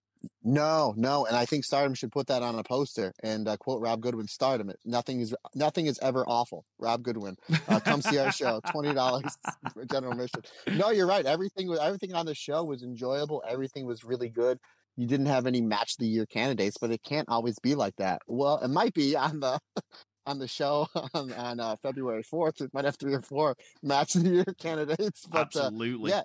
[0.42, 3.80] No, no, and I think Stardom should put that on a poster and uh, quote
[3.80, 4.28] Rob Goodwin.
[4.28, 6.64] Stardom, nothing is nothing is ever awful.
[6.78, 7.36] Rob Goodwin,
[7.68, 8.60] uh, come see our show.
[8.70, 9.36] Twenty dollars
[9.74, 10.42] for general admission.
[10.72, 11.26] No, you're right.
[11.26, 13.42] Everything was everything on the show was enjoyable.
[13.48, 14.58] Everything was really good.
[14.96, 17.96] You didn't have any match of the year candidates, but it can't always be like
[17.96, 18.22] that.
[18.26, 19.58] Well, it might be on the
[20.26, 22.60] on the show on, on uh, February fourth.
[22.60, 25.26] It might have three or four match of the year candidates.
[25.26, 26.22] But absolutely, uh, yeah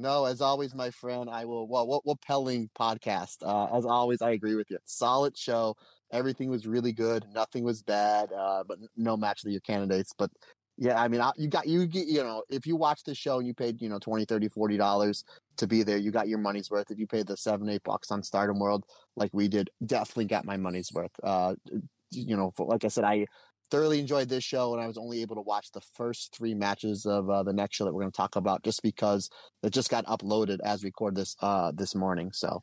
[0.00, 1.68] no, as always, my friend, I will.
[1.68, 3.36] Well, what what Pelling podcast?
[3.42, 4.78] Uh, as always, I agree with you.
[4.84, 5.76] Solid show.
[6.12, 7.24] Everything was really good.
[7.34, 8.32] Nothing was bad.
[8.32, 10.12] Uh, but no match of your candidates.
[10.16, 10.30] But
[10.78, 13.38] yeah, I mean, I, you got you get you know if you watch the show
[13.38, 15.24] and you paid you know 20 30 40 dollars
[15.58, 16.90] to be there, you got your money's worth.
[16.90, 18.84] If you paid the seven eight bucks on Stardom World
[19.16, 21.12] like we did, definitely got my money's worth.
[21.22, 21.54] Uh,
[22.10, 23.26] you know, for, like I said, I
[23.70, 27.06] thoroughly enjoyed this show, and I was only able to watch the first three matches
[27.06, 29.30] of uh, the next show that we're going to talk about, just because
[29.62, 32.30] it just got uploaded as we record this uh, this morning.
[32.32, 32.62] So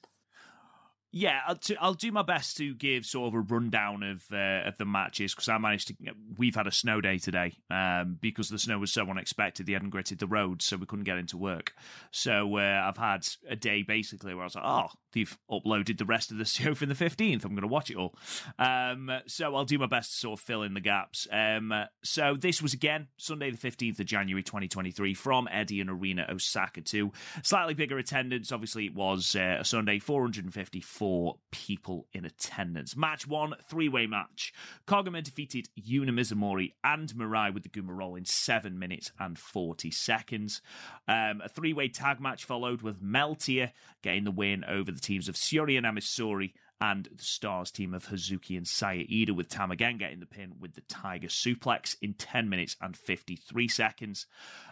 [1.12, 4.68] yeah, I'll, t- I'll do my best to give sort of a rundown of uh,
[4.68, 5.96] of the matches because I managed to.
[6.38, 9.66] We've had a snow day today um, because the snow was so unexpected.
[9.66, 11.74] They hadn't gritted the roads, so we couldn't get into work.
[12.12, 16.06] So uh, I've had a day basically where I was like, "Oh, they've uploaded the
[16.06, 17.44] rest of the show from the fifteenth.
[17.44, 18.16] I'm going to watch it all."
[18.58, 21.28] Um, so I'll do my best to sort of fill in the gaps.
[21.32, 26.78] Um, so this was again Sunday, the fifteenth of January, 2023, from Edion Arena, Osaka.
[26.82, 27.12] 2.
[27.44, 28.52] slightly bigger attendance.
[28.52, 32.96] Obviously, it was uh, a Sunday, 454 people in attendance.
[32.96, 34.54] Match one, three way match.
[34.88, 39.92] Koguma defeated Yuna Mizumori and Mirai with the Guma roll in 7 minutes and 40
[39.92, 40.62] seconds.
[41.08, 45.30] Um, a three way tag match followed with Meltear getting the win over the teams
[45.30, 49.50] of Syuri and Ami Sohrei and the Stars team of Hazuki and Saya Iida, with
[49.50, 54.28] Tam again getting the pin with the Tiger Suplex in 10 minutes and 53 seconds.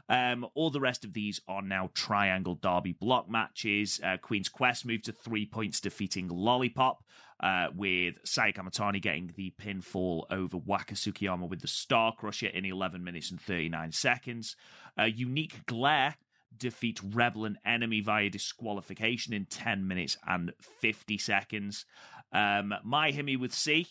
[0.08, 4.00] Um, all the rest of these are now Triangle Derby block matches.
[4.04, 7.04] Uh, Queen's Quest moved to three points, defeating Lollipop.
[7.38, 12.64] Uh, with Saya Kamitani getting the pinfall over Waka Tsukiyama with the Star Crusher in
[12.64, 14.56] 11 minutes and 39 seconds.
[14.98, 16.16] Uh, Unique Glare
[16.58, 21.86] defeat Rebel and Enemy via disqualification in 10 minutes and 50 seconds.
[22.32, 23.88] Um, My Himi with C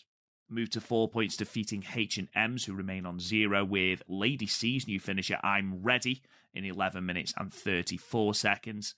[0.49, 4.87] moved to four points, defeating H and M's, who remain on zero, with Lady C's
[4.87, 6.21] new finisher, I'm Ready,
[6.53, 8.95] in 11 minutes and 34 seconds.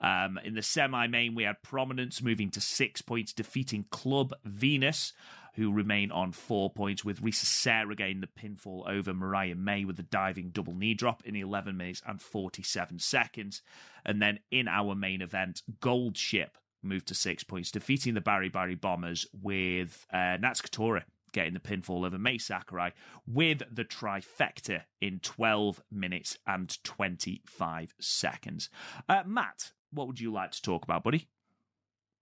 [0.00, 5.12] Um, in the semi main, we had Prominence moving to six points, defeating Club Venus,
[5.56, 9.96] who remain on four points, with Risa Sera getting the pinfall over Mariah May with
[9.96, 13.62] the diving double knee drop in 11 minutes and 47 seconds.
[14.04, 18.80] And then in our main event, Gold Ship moved to six points, defeating the Baribari
[18.80, 21.02] Bombers with uh, Natsuko
[21.32, 22.92] getting the pinfall over Mai Sakurai
[23.26, 28.70] with the trifecta in 12 minutes and 25 seconds.
[29.08, 31.28] Uh, Matt, what would you like to talk about, buddy?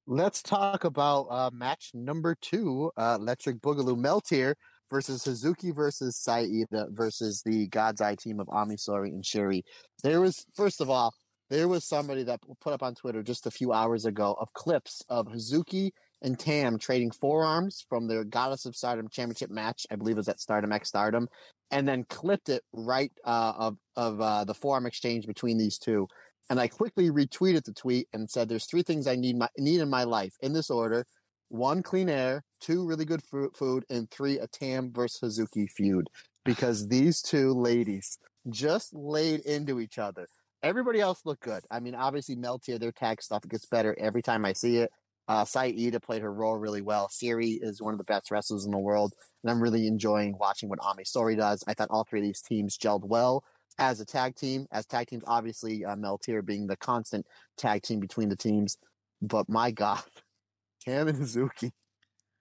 [0.07, 4.55] Let's talk about uh, match number two, uh, Electric Boogaloo Meltear
[4.91, 9.63] versus Hazuki versus Saya Iida versus the God's Eye team of Ami Sohrei and Syuri.
[10.03, 11.15] There was, first of all,
[11.49, 15.03] there was somebody that put up on Twitter just a few hours ago of clips
[15.09, 19.87] of Hazuki and Tam trading forearms from their Goddess of Stardom championship match.
[19.91, 21.29] I believe it was at Stardom X Stardom,
[21.71, 26.09] and then clipped it right uh, of of uh, the forearm exchange between these two.
[26.51, 29.81] And I quickly retweeted the tweet and said, "There's three things I need my need
[29.81, 31.07] in my life in this order:
[31.49, 36.09] one, clean air; two, really good food; and three, a Tam versus Hazuki feud."
[36.45, 38.19] Because these two ladies
[38.51, 40.27] just laid into each other.
[40.63, 41.63] Everybody else looked good.
[41.71, 44.91] I mean, obviously, Meltear, their tag stuff gets better every time I see it.
[45.27, 47.09] Uh, Saya Iida played her role really well.
[47.09, 50.69] Syuri is one of the best wrestlers in the world, and I'm really enjoying watching
[50.69, 51.65] what Ami Sohrei does.
[51.67, 53.43] I thought all three of these teams gelled well
[53.79, 54.67] as a tag team.
[54.73, 58.77] As tag teams, obviously, uh, Meltear being the constant tag team between the teams.
[59.23, 60.03] But my God,
[60.85, 61.71] Tam and Hazuki.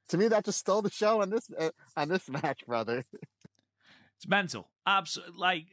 [0.09, 3.03] To me, that just stole the show on this uh, on this match, brother.
[3.13, 4.69] It's mental.
[4.85, 5.65] Absolutely, like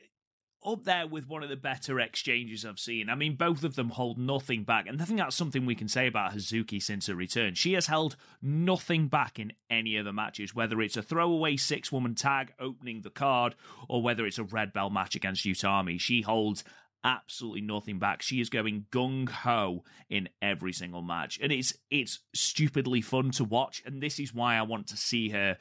[0.65, 3.09] up there with one of the better exchanges I've seen.
[3.09, 5.89] I mean, both of them hold nothing back, and I think that's something we can
[5.89, 7.55] say about Hazuki since her return.
[7.55, 12.15] She has held nothing back in any of the matches, whether it's a throwaway six-woman
[12.15, 13.55] tag opening the card,
[13.89, 15.99] or whether it's a red belt match against Utami.
[15.99, 16.63] She holds
[17.03, 18.21] absolutely nothing back.
[18.21, 23.45] She is going gung ho in every single match, and it's it's stupidly fun to
[23.45, 23.83] watch.
[23.87, 25.57] And this is why I want to see her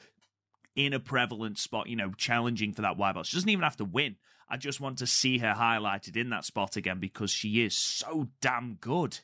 [0.76, 3.26] in a prevalent spot, you know, challenging for that white belt.
[3.26, 4.16] She doesn't even have to win.
[4.50, 8.28] I just want to see her highlighted in that spot again because she is so
[8.40, 9.18] damn good.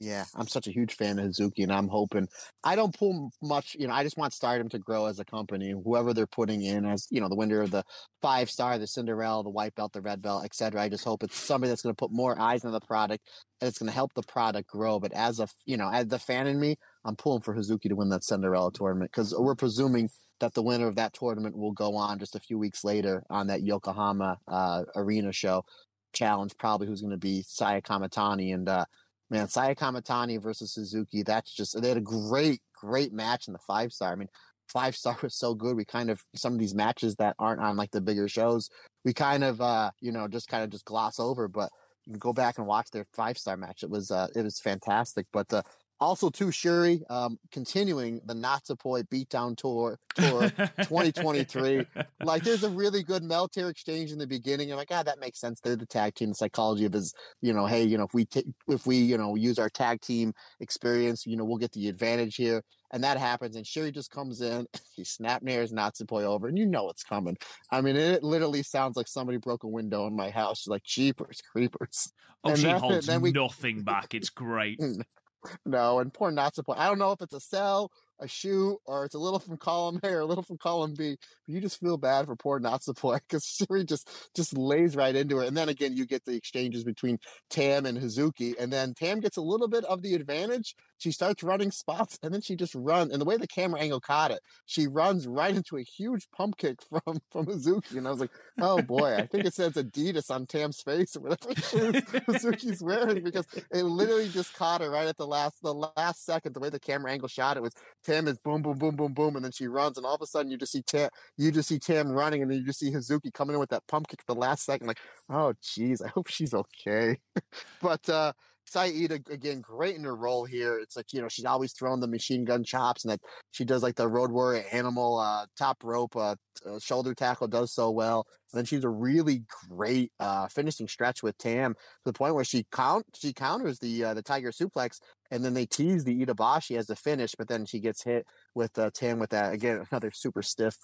[0.00, 2.28] Yeah, I'm such a huge fan of Hazuki, and I'm hoping
[2.62, 3.74] I don't pull much.
[3.78, 5.70] You know, I just want Stardom to grow as a company.
[5.70, 7.84] Whoever they're putting in as you know the winner of the
[8.20, 10.82] five star, the Cinderella, the white belt, the red belt, etc.
[10.82, 13.24] I just hope it's somebody that's going to put more eyes on the product
[13.60, 14.98] and it's going to help the product grow.
[14.98, 17.96] But as a you know, as the fan in me, I'm pulling for Hazuki to
[17.96, 20.10] win that Cinderella tournament because we're presuming
[20.44, 23.46] that the winner of that tournament will go on just a few weeks later on
[23.48, 25.64] that Yokohama uh, arena show
[26.12, 28.68] challenge, probably who's going to be Saya Kamitani and.
[28.68, 28.84] uh
[29.30, 31.22] man, Saya Kamitani versus Suzuki.
[31.22, 34.12] That's just they had a great, great match in the five star.
[34.12, 34.28] I mean,
[34.68, 35.76] five star was so good.
[35.76, 38.70] We kind of some of these matches that aren't on like the bigger shows,
[39.04, 41.70] we kind of uh, you know, just kind of just gloss over, but
[42.06, 43.82] you can go back and watch their five star match.
[43.82, 45.26] It was uh it was fantastic.
[45.32, 45.62] But uh
[46.04, 51.86] also, too, Syuri, um, continuing the Natsupoi Beatdown Tour Tour 2023.
[52.22, 54.70] like, there's a really good Meltear exchange in the beginning.
[54.70, 55.60] I'm like, ah, that makes sense.
[55.60, 56.28] They're the tag team.
[56.30, 59.18] The psychology of his, you know, hey, you know, if we t- if we you
[59.18, 62.62] know use our tag team experience, you know, we'll get the advantage here.
[62.92, 64.66] And that happens, and Syuri just comes in.
[64.94, 67.36] He snap nares Natsupoi over, and you know it's coming.
[67.72, 70.60] I mean, it literally sounds like somebody broke a window in my house.
[70.60, 72.12] She's like, jeepers, creepers.
[72.44, 74.14] Oh, and she holds then we- nothing back.
[74.14, 74.80] It's great.
[75.64, 76.76] no, and poor Natsupoi.
[76.76, 80.00] I don't know if it's a sell, a shoe, or it's a little from column
[80.02, 81.16] A or a little from column B.
[81.46, 85.48] You just feel bad for poor Natsupoi because Syuri just just lays right into it.
[85.48, 87.18] And then again, you get the exchanges between
[87.50, 90.74] Tam and Hazuki, and then Tam gets a little bit of the advantage.
[90.98, 93.12] She starts running spots, and then she just runs.
[93.12, 96.56] And the way the camera angle caught it, she runs right into a huge pump
[96.56, 97.96] kick from from Hazuki.
[97.96, 101.20] And I was like, oh boy, I think it says Adidas on Tam's face or
[101.20, 105.74] whatever shoes Hazuki's wearing because it literally just caught her right at the last the
[105.74, 106.54] last second.
[106.54, 107.74] The way the camera angle shot it was
[108.04, 110.26] Tam is boom, boom, boom, boom, boom, and then she runs, and all of a
[110.26, 112.92] sudden you just see Tam, you just see Tam running, and then you just see
[112.92, 114.86] Hazuki coming in with that pump kick at the last second.
[114.86, 115.00] Like,
[115.30, 117.18] oh geez, I hope she's okay.
[117.82, 118.32] but uh
[118.66, 120.78] Saida again, great in her role here.
[120.78, 123.82] It's like you know she's always throwing the machine gun chops, and that she does
[123.82, 126.34] like the road warrior animal uh, top rope uh,
[126.66, 128.26] uh, shoulder tackle does so well.
[128.52, 132.44] And then she's a really great uh, finishing stretch with Tam to the point where
[132.44, 134.98] she count she counters the uh, the tiger suplex,
[135.30, 138.78] and then they tease the Itabashi as the finish, but then she gets hit with
[138.78, 140.76] uh, Tam with that again another super stiff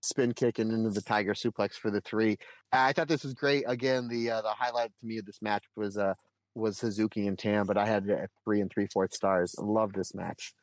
[0.00, 2.36] spin kick and into the tiger suplex for the three.
[2.72, 3.64] I thought this was great.
[3.66, 6.14] Again, the the highlight to me of this match was uh
[6.56, 9.54] was Hazuki and Tam, but I had it at three and three fourth stars.
[9.58, 10.54] Love this match.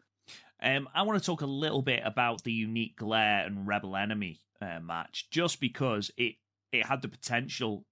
[0.61, 4.39] Um, I want to talk a little bit about the unique glare and rebel enemy
[4.61, 6.35] uh, match, just because it
[6.71, 7.85] it had the potential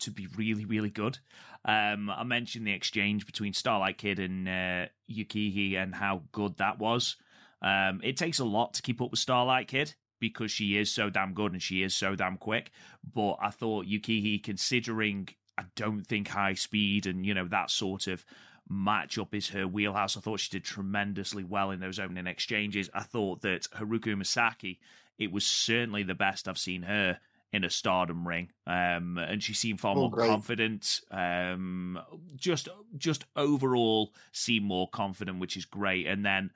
[0.00, 1.18] to be really really good.
[1.64, 6.78] Um, I mentioned the exchange between Starlight Kid and uh, Yukihi and how good that
[6.78, 7.16] was.
[7.62, 11.10] Um, it takes a lot to keep up with Starlight Kid because she is so
[11.10, 12.70] damn good and she is so damn quick.
[13.14, 15.28] But I thought Yukihi, considering
[15.58, 18.24] I don't think high speed and you know that sort of
[18.70, 20.16] matchup is her wheelhouse.
[20.16, 22.88] I thought she did tremendously well in those opening exchanges.
[22.94, 24.78] I thought that Haruka Umesaki,
[25.18, 27.18] it was certainly the best I've seen her
[27.52, 28.50] in a stardom ring.
[28.66, 30.28] Um, and she seemed far Oh, more great.
[30.28, 31.02] confident.
[31.10, 32.00] Um,
[32.36, 36.06] just just overall seemed more confident, which is great.
[36.06, 36.50] And then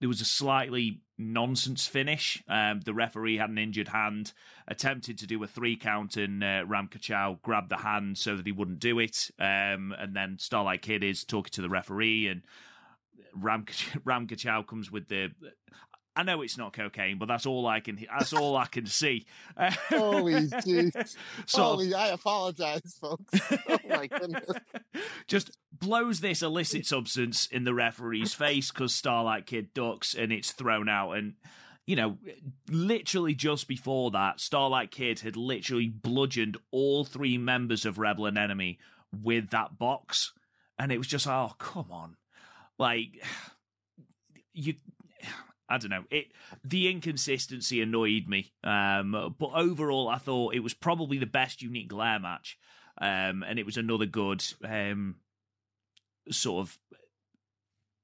[0.00, 2.42] there was a slightly nonsense finish.
[2.48, 4.32] Um, the referee had an injured hand,
[4.66, 8.46] attempted to do a three count, and uh, Ram Kaicho grabbed the hand so that
[8.46, 9.30] he wouldn't do it.
[9.38, 12.42] Um, and then Starlight Kid is talking to the referee, and
[13.34, 13.66] Ram
[14.04, 15.30] Ram Kaicho comes with the.
[16.16, 17.98] I know it's not cocaine, but that's all I can.
[18.16, 19.26] That's all I can see.
[19.58, 21.16] Holy jeez.
[21.46, 23.40] So- Holy, I apologize, folks.
[23.68, 24.48] Oh my goodness.
[25.26, 30.52] just blows this illicit substance in the referee's face because Starlight Kid ducks and it's
[30.52, 31.12] thrown out.
[31.12, 31.34] And,
[31.84, 32.16] you know,
[32.70, 38.38] literally just before that, Starlight Kid had literally bludgeoned all three members of Rebel and
[38.38, 38.78] Enemy
[39.22, 40.32] with that box.
[40.78, 42.16] And it was just, oh, come on.
[42.78, 43.20] Like,
[44.52, 44.74] you.
[45.68, 46.04] I don't know.
[46.10, 46.26] It
[46.62, 51.88] the inconsistency annoyed me, um, but overall, I thought it was probably the best unique
[51.88, 52.58] glare match,
[53.00, 55.16] um, and it was another good um,
[56.30, 56.78] sort of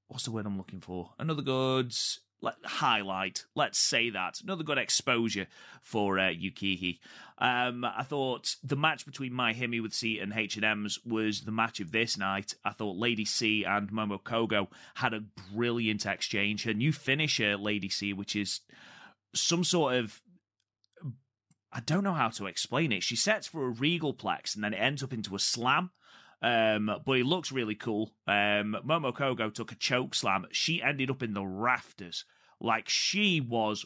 [0.08, 1.10] what's the word I'm looking for?
[1.18, 1.94] Another good
[2.40, 3.44] let, highlight.
[3.54, 5.46] Let's say that another good exposure
[5.82, 6.98] for uh, Yukihi.
[7.38, 11.42] Um, I thought the match between My Himi with C and H and M's was
[11.42, 12.54] the match of this night.
[12.64, 15.24] I thought Lady C and Momo Kohgo had a
[15.54, 16.64] brilliant exchange.
[16.64, 18.60] Her new finisher, Lady C, which is
[19.34, 20.20] some sort of
[21.72, 23.04] I don't know how to explain it.
[23.04, 25.90] She sets for a regal plex and then it ends up into a slam.
[26.42, 28.12] Um, but he looks really cool.
[28.26, 30.46] Um, Momo Kohgo took a choke slam.
[30.52, 32.24] She ended up in the rafters.
[32.60, 33.84] Like she was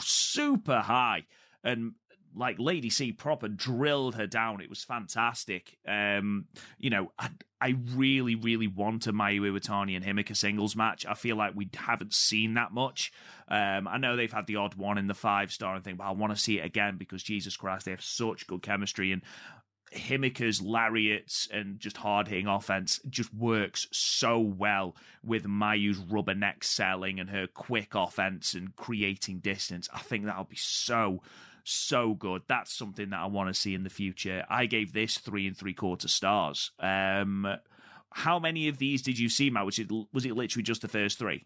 [0.00, 1.26] super high.
[1.64, 1.94] And
[2.36, 4.60] like Lady C proper drilled her down.
[4.60, 5.78] It was fantastic.
[5.88, 6.46] Um,
[6.78, 7.30] you know, I,
[7.60, 11.06] I really, really want a Mayu Iwatani and Himeka singles match.
[11.06, 13.10] I feel like we haven't seen that much.
[13.48, 16.04] Um, I know they've had the odd one in the five star and thing, but
[16.04, 19.12] I want to see it again because Jesus Christ, they have such good chemistry.
[19.12, 19.22] And
[19.92, 27.20] Himeka's lariats and just hard hitting offense just works so well with Mayu's rubberneck selling
[27.20, 29.88] and her quick offense and creating distance.
[29.92, 31.22] I think that'll be so
[31.68, 32.42] so good.
[32.46, 34.44] That's something that I want to see in the future.
[34.48, 36.70] I gave this three and three quarter stars.
[36.78, 37.46] Um,
[38.10, 39.66] how many of these did you see, Matt?
[39.66, 41.44] Was it was it literally just the first three?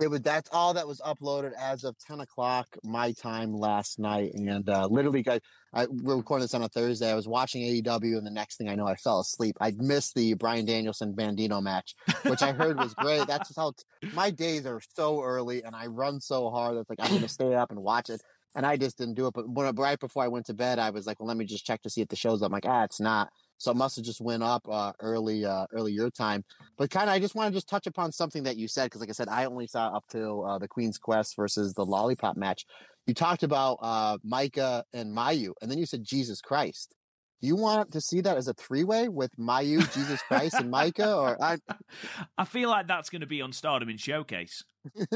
[0.00, 4.32] It was that's all that was uploaded as of ten o'clock my time last night,
[4.34, 5.40] and uh, literally, guys,
[5.72, 7.10] I, we're recording this on a Thursday.
[7.10, 9.56] I was watching AEW, and the next thing I know, I fell asleep.
[9.60, 13.26] I missed the Bryan Danielson Bandito match, which I heard was great.
[13.26, 16.76] That's just how t- my days are so early, and I run so hard.
[16.76, 18.20] It's like I'm to stay up and watch it
[18.54, 19.34] and I just didn't do it.
[19.34, 21.66] But when, right before I went to bed, I was like, well, let me just
[21.66, 22.46] check to see if the show's up.
[22.46, 23.30] I'm like, ah, it's not.
[23.64, 26.44] So it must have just went up uh, early, uh, early your time.
[26.76, 29.00] But kind of, I just want to just touch upon something that you said because,
[29.00, 32.36] like I said, I only saw up till uh, the Queen's Quest versus the Lollipop
[32.36, 32.66] match.
[33.06, 36.94] You talked about uh, Maika and Mayu, and then you said Jesus Christ.
[37.40, 40.70] Do you want to see that as a three way with Mayu, Jesus Christ, and
[40.70, 41.14] Micah?
[41.14, 41.58] Or I,
[42.38, 44.64] I feel like that's going to be on Stardom in Showcase.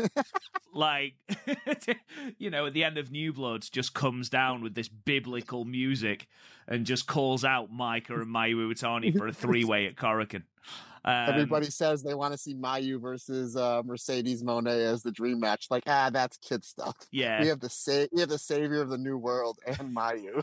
[0.75, 1.15] like,
[2.39, 6.27] you know, at the end of New Bloods, just comes down with this biblical music
[6.67, 10.43] and just calls out Micah and Mayu Iwatani for a three way at Korakuen.
[11.09, 15.41] Um, Everybody says they want to see Mayu versus uh, Mercedes Moné as the dream
[15.41, 15.69] match.
[15.71, 16.97] Like, ah, that's kid stuff.
[17.11, 20.43] Yeah, we have the sa- we have the savior of the new world and Mayu.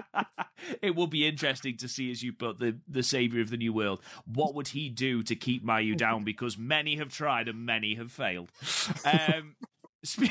[0.82, 3.74] it will be interesting to see as you put the the savior of the new
[3.74, 4.00] world.
[4.24, 6.24] What would he do to keep Mayu down?
[6.28, 8.50] Because many have tried and many have failed.
[9.04, 9.56] Um,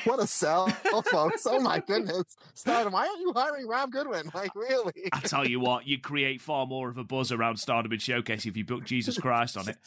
[0.05, 0.67] what a sell,
[1.11, 1.45] folks!
[1.45, 2.93] Oh my goodness, Stardom.
[2.93, 4.31] Why aren't you hiring Rob Goodwin?
[4.33, 5.09] Like, really?
[5.11, 8.45] I tell you what, you create far more of a buzz around Stardom and Showcase
[8.45, 9.77] if you book Jesus Christ on it.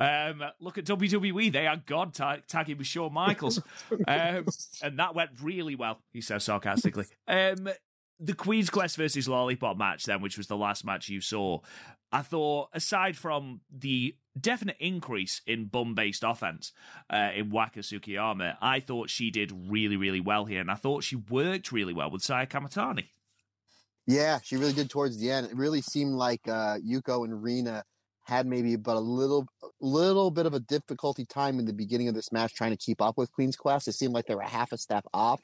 [0.00, 3.60] Um, look at WWE; they had God tag- tagging with Shawn Michaels,
[4.08, 4.46] um,
[4.82, 6.00] and that went really well.
[6.12, 7.06] He says sarcastically.
[7.28, 7.68] Um,
[8.18, 11.60] the Queen's Quest versus Lollipop match, then, which was the last match you saw,
[12.12, 16.72] I thought, aside from the definite increase in bum based offense
[17.08, 20.60] uh, in Waka Tsukiyama, I thought she did really, really well here.
[20.60, 23.06] And I thought she worked really well with Saya Kamitani.
[24.06, 25.46] Yeah, she really did towards the end.
[25.46, 27.84] It really seemed like uh, Yuko and Rena
[28.24, 29.46] had maybe but a little
[29.80, 33.00] little bit of a difficulty time in the beginning of this match trying to keep
[33.00, 33.88] up with Queen's Quest.
[33.88, 35.40] It seemed like they were half a step off.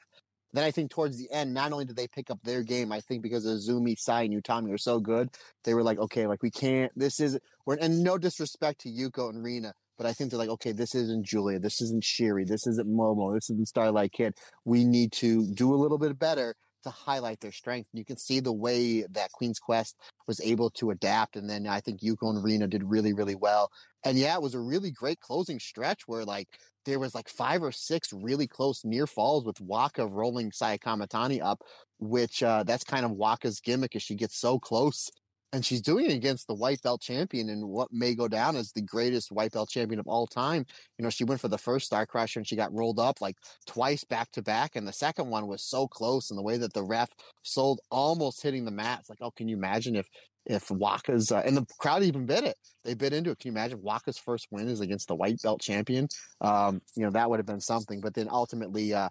[0.57, 2.99] Then I think towards the end, not only did they pick up their game, I
[2.99, 5.29] think because Azumi, Sai, and Utami are so good,
[5.63, 6.91] they were like, okay, like we can't.
[6.95, 7.37] This is
[7.67, 10.95] we're and no disrespect to Yuko and Rena, but I think they're like, okay, this
[10.95, 14.33] isn't Giulia, this isn't Syuri, this isn't Momo, this isn't Starlight Kid.
[14.65, 17.89] We need to do a little bit better to highlight their strength.
[17.91, 19.95] And you can see the way that Queen's Quest
[20.27, 21.35] was able to adapt.
[21.35, 23.69] And then I think Yuko and Rena did really, really well.
[24.03, 26.47] And yeah, it was a really great closing stretch where like
[26.85, 31.41] there was like five or six really close near falls with Waka rolling Saya Kamitani
[31.41, 31.61] up,
[31.99, 35.09] which uh, that's kind of Waka's gimmick as she gets so close
[35.53, 38.71] and she's doing it against the white belt champion and what may go down as
[38.71, 40.65] the greatest white belt champion of all time.
[40.97, 43.35] You know, she went for the first Star Crusher and she got rolled up like
[43.65, 46.73] twice back to back, and the second one was so close, and the way that
[46.73, 47.09] the ref
[47.43, 48.99] sold almost hitting the mat.
[48.99, 50.07] It's like, oh, can you imagine if
[50.45, 52.55] if Waka's uh, and the crowd even bid it?
[52.83, 53.39] They bid into it.
[53.39, 56.07] Can you imagine Waka's first win is against the white belt champion?
[56.41, 57.99] Um, you know, that would have been something.
[57.99, 59.09] But then ultimately, uh,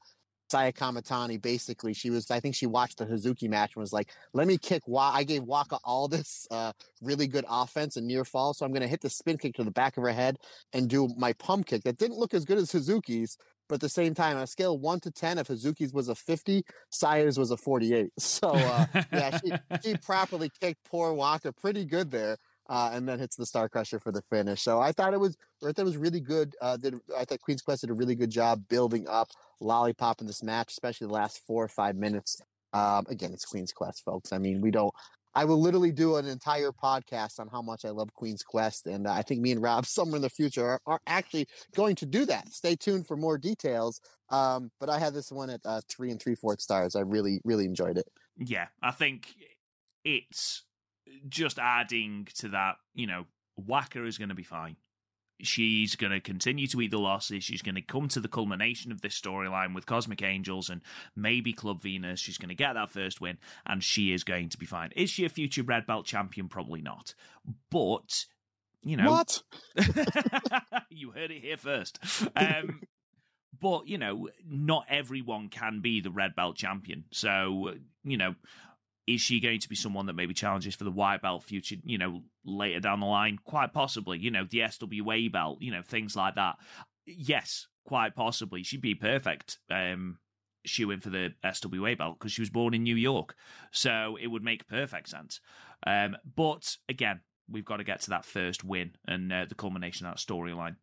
[0.49, 4.11] Saya Kamitani basically she was I think she watched the Hazuki match and was like,
[4.33, 5.17] let me kick Waka.
[5.17, 6.73] I gave Waka all this uh,
[7.03, 9.65] really good offense and near fall, so I'm going to hit the spin kick to
[9.65, 10.39] the back of her head
[10.73, 13.37] and do my pump kick that didn't look as good as Hazuki's,
[13.69, 16.15] but at the same time, on a scale one to ten, if Hazuki's was a
[16.15, 18.11] 50, Saya's was a 48.
[18.19, 22.37] So uh, yeah, she, she properly kicked poor Waka pretty good there
[22.69, 24.63] uh, and then hits the Star Crusher for the finish.
[24.63, 26.55] So I thought it was, I thought it was really good.
[26.61, 29.29] Uh, did, I thought Queen's Quest did a really good job building up
[29.61, 32.41] Lollipop in this match, especially the last four or five minutes.
[32.73, 34.33] Um, again, it's Queen's Quest, folks.
[34.33, 34.93] I mean, we don't.
[35.35, 39.07] I will literally do an entire podcast on how much I love Queen's Quest, and
[39.07, 42.07] uh, I think me and Rob, somewhere in the future, are, are, actually going to
[42.07, 42.49] do that.
[42.53, 44.01] Stay tuned for more details.
[44.31, 46.97] Um, but I had this one at uh, three and three fourth stars.
[46.97, 48.09] I really, really enjoyed it.
[48.39, 49.35] Yeah, I think
[50.05, 50.65] it's
[51.29, 52.77] just adding to that.
[52.95, 53.27] You know,
[53.57, 54.77] Waka is going to be fine.
[55.43, 57.45] She's going to continue to eat the losses.
[57.45, 60.81] She's going to come to the culmination of this storyline with Cosmic Angels and
[61.15, 62.21] maybe Club Venus.
[62.21, 63.37] She's going to get that first win,
[63.67, 64.93] and she is going to be fine.
[64.97, 66.49] Is she a future red belt champion?
[66.49, 67.15] Probably not.
[67.71, 68.25] But
[68.83, 69.43] you know what?
[70.91, 71.99] you heard it here first.
[72.35, 72.81] Um,
[73.61, 77.05] but you know, not everyone can be the red belt champion.
[77.11, 78.37] So you know,
[79.07, 81.99] is she going to be someone that maybe challenges for the white belt future, you
[81.99, 83.39] know, later down the line?
[83.45, 86.57] Quite possibly, you know, the SWA belt, you know, things like that.
[87.07, 88.63] Yes, quite possibly.
[88.63, 90.19] She'd be perfect um,
[90.65, 93.37] shoe in for the SWA belt because she was born in New York.
[93.71, 95.41] So it would make perfect sense.
[95.87, 100.07] Um, but again, we've got to get to that first win and uh, the culmination
[100.07, 100.77] of that storyline.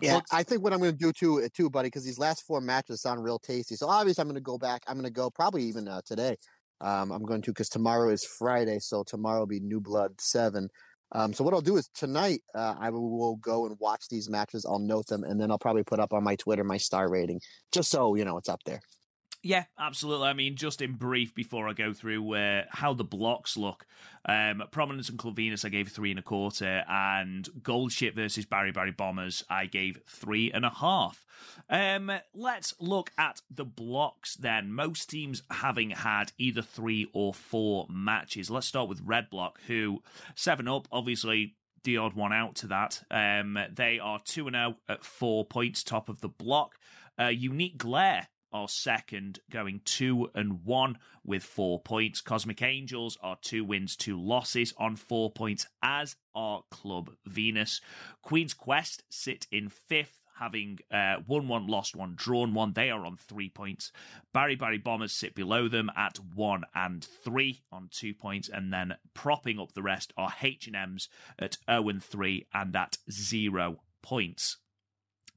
[0.00, 2.60] Yeah, I think what I'm going to do too, too, buddy, because these last four
[2.60, 3.76] matches sound real tasty.
[3.76, 4.82] So obviously, I'm going to go back.
[4.88, 6.36] I'm going to go probably even uh, today.
[6.84, 10.68] Um, I'm going to because tomorrow is Friday, so tomorrow will be New Blood Seven.
[11.12, 14.66] Um, so what I'll do is tonight uh, I will go and watch these matches.
[14.66, 17.40] I'll note them, and then I'll probably put up on my Twitter my star rating,
[17.72, 18.80] just so you know it's up there.
[19.44, 20.26] Yeah, absolutely.
[20.28, 23.84] I mean, just in brief before I go through uh, how the blocks look.
[24.24, 28.46] Um, Prominence and Club Venus, I gave three and a quarter, and Gold Ship versus
[28.46, 31.26] Baribari Bombers, I gave three and a half.
[31.68, 34.72] Um, let's look at the blocks then.
[34.72, 38.50] Most teams having had either three or four matches.
[38.50, 40.02] Let's start with Red Block, who
[40.34, 43.02] seven up, obviously the odd one out to that.
[43.10, 46.76] Um, they are 2 0 at four points, top of the block.
[47.20, 52.20] Uh, Unique Glare are second, going two and one with four points.
[52.20, 57.80] Cosmic Angels are two wins, two losses on four points, as are Club Venus.
[58.22, 60.20] Queen's Quest sit in fifth.
[60.38, 63.92] Having uh, won one, lost one, drawn one, they are on three points.
[64.34, 69.60] Baribari Bombers sit below them at one and three on two points, and then propping
[69.60, 74.56] up the rest are H and M's at zero and three and at zero points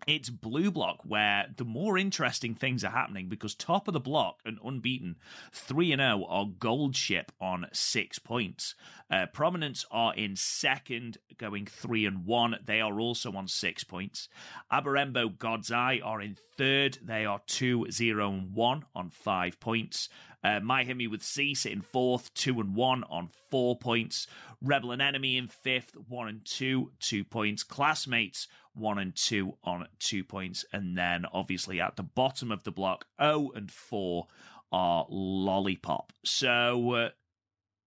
[0.06, 4.40] it's blue block where the more interesting things are happening because top of the block
[4.46, 5.16] and unbeaten
[5.52, 8.76] 3 and 0 are gold ship on 6 points.
[9.10, 14.30] Uh, prominence are in second going 3 and 1 they are also on 6 points.
[14.72, 17.00] Abarenbo god's eye are in third.
[17.02, 20.10] They are 2 0 and 1 on 5 points.
[20.44, 24.28] Uh, My Hemi with C sitting fourth, two and one on four points.
[24.62, 27.64] Rebel and Enemy in fifth, one and two, two points.
[27.64, 28.48] Classmates
[28.78, 30.66] one and two on two points.
[30.72, 34.28] And then obviously at the bottom of the block, O and four
[34.72, 36.14] are Lollipop.
[36.24, 37.10] So uh,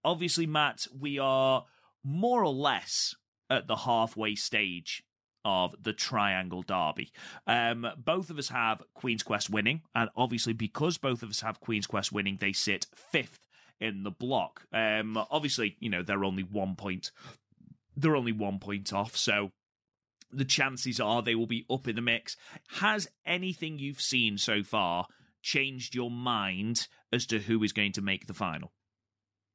[0.04, 1.64] obviously, Matt, we are
[2.02, 3.14] more or less
[3.48, 5.02] at the halfway stage
[5.44, 7.12] of the Triangle Derby.
[7.46, 11.60] Um, both of us have Queen's Quest winning, and obviously, because both of us have
[11.60, 13.48] Queen's Quest winning, they sit fifth
[13.80, 14.66] in the block.
[14.72, 17.10] Um, obviously, you know they're only one point.
[17.96, 19.52] They're only one point off, so
[20.32, 22.36] the chances are they will be up in the mix.
[22.68, 25.06] Has anything you've seen so far
[25.42, 28.72] changed your mind as to who is going to make the final?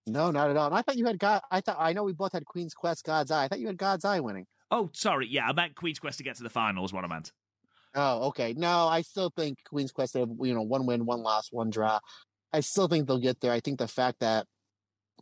[0.08, 0.68] No, not at all.
[0.68, 1.42] And I thought you had God.
[1.50, 3.46] I thought I know we both had Queen's Quest, God's Eye.
[3.46, 4.46] I thought you had God's Eye winning.
[4.70, 5.28] Oh, sorry.
[5.28, 7.32] Yeah, I meant Queen's Quest to get to the final is what I meant.
[7.96, 8.54] Oh, okay.
[8.56, 10.14] No, I still think Queen's Quest.
[10.14, 12.00] They have you know one win, one loss, one draw.
[12.54, 13.52] I still think they'll get there.
[13.52, 14.46] I think the fact that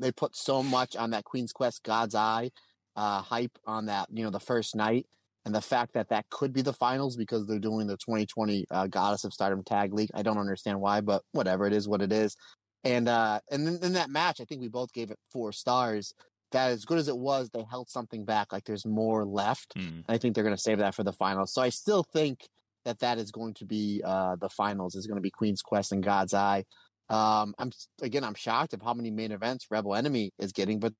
[0.01, 2.51] they put so much on that Queen's Quest, God's Eye
[2.95, 5.05] uh, hype on that you know the first night
[5.45, 8.87] and the fact that that could be the finals because they're doing the 2020 uh,
[8.87, 10.11] Goddess of Stardom Tag League.
[10.13, 12.35] I don't understand why, but whatever it is, what it is.
[12.83, 16.13] And uh, and then in that match, I think we both gave it four stars.
[16.51, 18.53] That as good as it was, they held something back.
[18.53, 19.73] Like there's more left.
[19.75, 20.03] Mm.
[20.07, 21.53] I think they're going to save that for the finals.
[21.53, 22.47] So I still think
[22.85, 24.95] that that is going to be uh, the finals.
[24.95, 26.65] Is going to be Queen's Quest and God's Eye.
[27.09, 27.71] Um, I'm
[28.01, 30.93] again, I'm shocked of how many main events Rebel Enemy is getting, but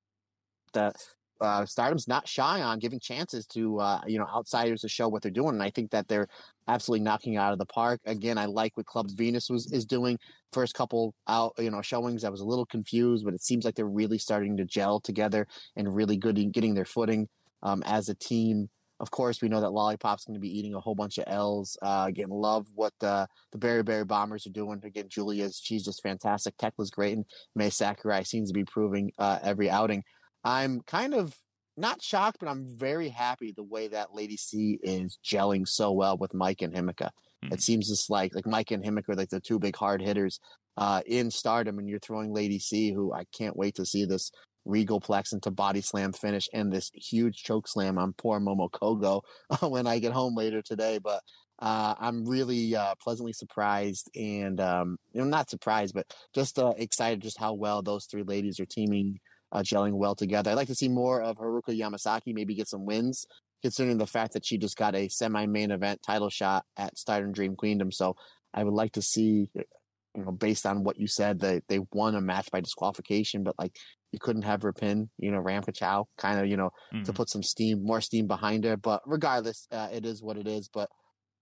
[0.73, 0.93] the
[1.41, 5.21] uh, Stardom's not shy on giving chances to uh, you know outsiders to show what
[5.21, 6.27] they're doing, and I think that they're
[6.67, 7.99] absolutely knocking out of the park.
[8.05, 10.17] Again, I like what Club Venus was is doing.
[10.51, 13.75] First couple out you know showings, I was a little confused, but it seems like
[13.75, 17.27] they're really starting to gel together and really good in getting their footing
[17.61, 18.69] um, as a team.
[18.99, 21.75] Of course, we know that Lollipop's going to be eating a whole bunch of L's.
[21.81, 24.79] Uh, again, love what the the Baribari Bombers are doing.
[24.83, 26.55] Again, Giulia's she's just fantastic.
[26.57, 27.25] Tekla's great, and
[27.55, 30.03] Mai Sakurai seems to be proving uh, every outing.
[30.43, 31.35] I'm kind of
[31.77, 36.17] not shocked, but I'm very happy the way that Lady C is gelling so well
[36.17, 37.09] with Mike and Himeka.
[37.43, 37.53] Mm-hmm.
[37.53, 40.39] It seems just like like Mike and Himeka are like the two big hard hitters
[40.77, 44.31] uh, in Stardom, and you're throwing Lady C, who I can't wait to see this
[44.65, 49.21] regal plex into body slam finish and this huge choke slam on poor Momo Kohgo
[49.69, 50.99] when I get home later today.
[51.03, 51.21] But
[51.59, 56.73] uh, I'm really uh, pleasantly surprised and um, you know, not surprised, but just uh,
[56.77, 59.19] excited just how well those three ladies are teaming,
[59.53, 60.51] uh, gelling well together.
[60.51, 63.25] I'd like to see more of Haruka Yamasaki, maybe get some wins,
[63.61, 67.55] considering the fact that she just got a semi-main event title shot at Stardom Dream
[67.55, 67.91] Queendom.
[67.91, 68.15] So
[68.53, 72.15] I would like to see, you know, based on what you said, that they won
[72.15, 73.75] a match by disqualification, but like
[74.11, 77.03] you couldn't have her pin, you know, Ram Chow, kind of, you know, mm-hmm.
[77.03, 78.75] to put some steam, more steam behind her.
[78.75, 80.69] But regardless, uh, it is what it is.
[80.71, 80.89] But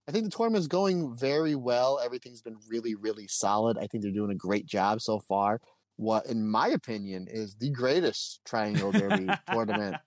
[0.07, 1.99] I think the tournament is going very well.
[2.03, 3.78] Everything's been really, really solid.
[3.78, 5.59] I think they're doing a great job so far.
[6.01, 9.97] What, in my opinion, is the greatest Triangle Derby tournament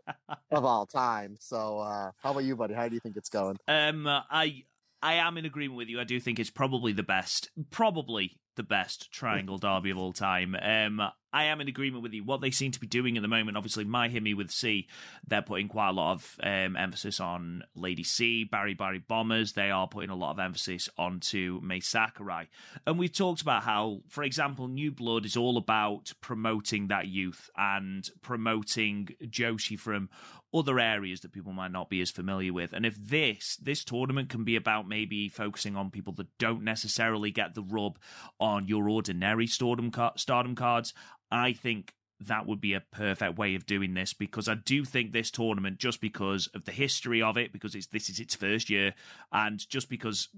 [0.50, 1.36] of all time.
[1.38, 2.74] So, uh, how about you, buddy?
[2.74, 3.58] How do you think it's going?
[3.68, 4.64] Um, I
[5.00, 6.00] I am in agreement with you.
[6.00, 10.56] I do think it's probably the best, probably the best Triangle Derby of all time.
[10.60, 11.00] Um,
[11.34, 12.22] I am in agreement with you.
[12.22, 14.86] What they seem to be doing at the moment, obviously, My Himi with C,
[15.26, 19.52] they're putting quite a lot of um, emphasis on Lady C, Baribari Bombers.
[19.52, 22.44] They are putting a lot of emphasis onto Mai Sakurai.
[22.86, 27.50] And we've talked about how, for example, New Blood is all about promoting that youth
[27.56, 30.10] and promoting Joshi from
[30.54, 32.72] other areas that people might not be as familiar with.
[32.72, 37.30] And if this this tournament can be about maybe focusing on people that don't necessarily
[37.30, 37.98] get the rub
[38.38, 40.94] on your ordinary stardom stardom cards,
[41.30, 45.12] I think that would be a perfect way of doing this because I do think
[45.12, 48.70] this tournament, just because of the history of it, because it's this is its first
[48.70, 48.94] year,
[49.32, 50.28] and just because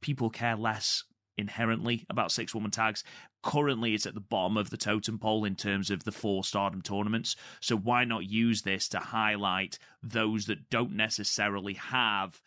[0.00, 1.04] people care less
[1.36, 3.04] inherently about six woman tags.
[3.42, 6.82] Currently, it's at the bottom of the totem pole in terms of the four stardom
[6.82, 7.36] tournaments.
[7.60, 12.40] So, why not use this to highlight those that don't necessarily have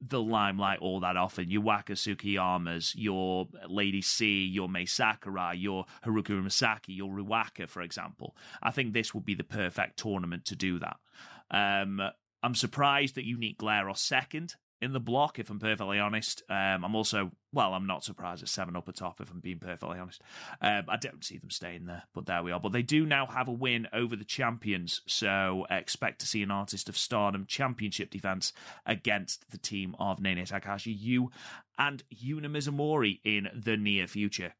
[0.00, 1.50] the limelight all that often.
[1.50, 7.82] Your Waka Tsukiyamas, your Lady C, your Mai Sakurai, your Haruka Umesaki, your Ruaka, for
[7.82, 8.36] example.
[8.62, 10.96] I think this would be the perfect tournament to do that.
[11.50, 12.00] Um,
[12.42, 16.42] I'm surprised that Unique Glare are second in the block, if I'm perfectly honest.
[16.48, 19.98] Um, I'm also, well, I'm not surprised at 7 up atop, if I'm being perfectly
[19.98, 20.20] honest.
[20.60, 22.60] Um, I don't see them staying there, but there we are.
[22.60, 26.50] But they do now have a win over the champions, so expect to see an
[26.50, 28.52] Artist of Stardom championship defense
[28.84, 31.30] against the team of Nene Takahashi, Yu,
[31.78, 34.54] and Yuna Mizumori in the near future.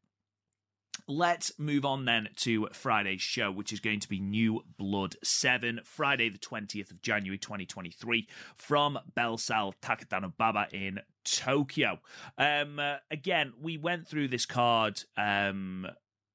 [1.07, 5.81] Let's move on then to Friday's show, which is going to be New Blood 7,
[5.83, 11.99] Friday, the 20th of January 2023, from Bellesalle Takadanobaba in Tokyo.
[12.39, 15.85] Um, uh, again, we went through this card um,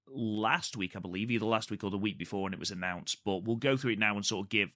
[0.06, 3.18] last week, I believe, either last week or the week before when it was announced,
[3.24, 4.68] but we'll go through it now and sort of give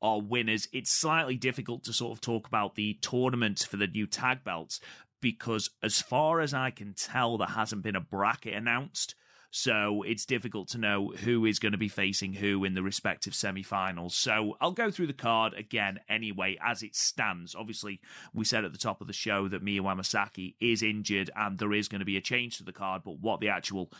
[0.00, 0.68] our winners.
[0.72, 4.78] It's slightly difficult to sort of talk about the tournament for the new tag belts
[5.20, 9.16] because, as far as I can tell, there hasn't been a bracket announced.
[9.50, 13.34] So it's difficult to know who is going to be facing who in the respective
[13.34, 14.14] semi finals.
[14.14, 17.54] So I'll go through the card again anyway as it stands.
[17.54, 18.00] Obviously,
[18.32, 21.72] we said at the top of the show that Miyu Amasaki is injured and there
[21.72, 23.90] is going to be a change to the card, but what the actual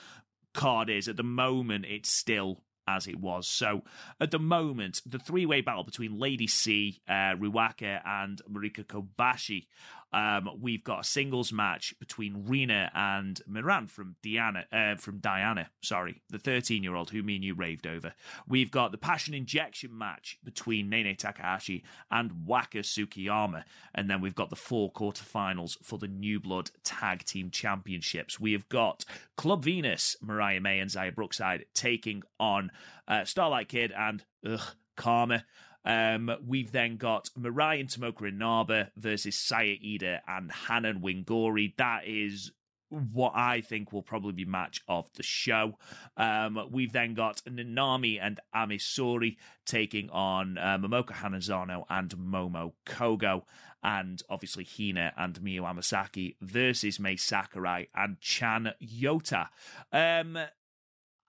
[0.55, 3.47] card is at the moment, it's still as it was.
[3.47, 3.83] So
[4.21, 9.67] at the moment, the three way battle between Lady C, uh, Ruaka, and Marika Kobashi
[10.13, 15.71] um, we've got a singles match between Rena and Miran from Diana, uh, from Diana,
[15.83, 18.13] sorry, the 13 year old who me and you raved over.
[18.49, 23.65] We've got the passion injection match between Nene Takahashi and Waka Tsukiyama.
[23.95, 28.41] And then we've got the four quarterfinals for the New Blood Tag Team Championships.
[28.41, 29.05] We have got
[29.37, 32.71] Club Venus, Mariah May and Xia Brookside taking on
[33.07, 34.61] uh, Starlight Kid and ugh,
[34.97, 35.45] Karma.
[35.85, 41.75] Um, we've then got Mirai and Tomoka Inaba versus Saya Iida and Hanan Wingori.
[41.77, 42.53] That is
[42.91, 45.79] what I think will probably be match of the show.
[46.17, 52.73] Um, we've then got Nanami and Ami Sohrei taking on uh, Momoka Hanazono and Momo
[52.87, 53.43] Kohgo,
[53.83, 59.47] And obviously Hina and Miyu Amasaki versus Mai Sakurai and Chan Yota.
[59.93, 60.37] Um,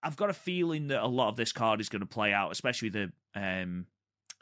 [0.04, 2.52] I've got a feeling that a lot of this card is going to play out,
[2.52, 3.86] especially the um,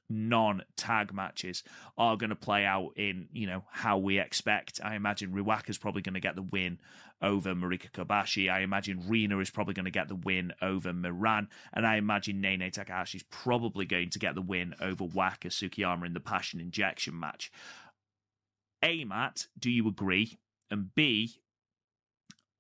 [0.09, 1.63] non tag matches
[1.97, 4.79] are going to play out in, you know, how we expect.
[4.83, 6.79] I imagine Ruaka's probably going to get the win
[7.21, 8.51] over Marika Kobashi.
[8.51, 11.49] I imagine Rena is probably going to get the win over Miran.
[11.73, 16.05] And I imagine Nene Takahashi is probably going to get the win over Waka Tsukiyama
[16.05, 17.51] in the Passion Injection match.
[18.83, 20.37] A, Matt, do you agree?
[20.71, 21.41] And B,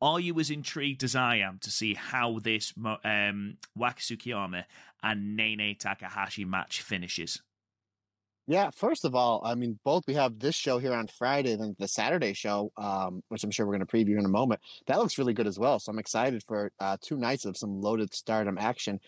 [0.01, 2.73] are you as intrigued as I am to see how this
[3.03, 4.63] um, Waka Tsukiyama
[5.03, 7.41] and Nene Takahashi match finishes?
[8.47, 11.75] Yeah, first of all, I mean, both we have this show here on Friday, then
[11.77, 14.59] the Saturday show, um, which I'm sure we're going to preview in a moment.
[14.87, 15.77] That looks really good as well.
[15.79, 18.99] So I'm excited for uh, two nights of some loaded stardom action.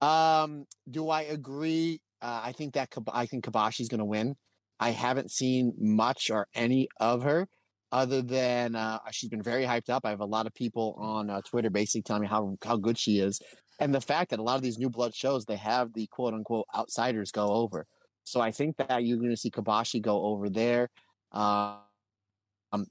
[0.00, 2.00] Um, do I agree?
[2.20, 4.34] Uh, I think that I think Kobashi's going to win.
[4.80, 7.46] I haven't seen much or any of her
[7.92, 10.04] other than uh, she's been very hyped up.
[10.04, 12.98] I have a lot of people on uh, Twitter basically telling me how how good
[12.98, 13.40] she is,
[13.80, 16.34] and the fact that a lot of these new blood shows they have the quote
[16.34, 17.86] unquote outsiders go over.
[18.24, 20.90] So I think that you're going to see Kobashi go over there.
[21.32, 21.78] Um,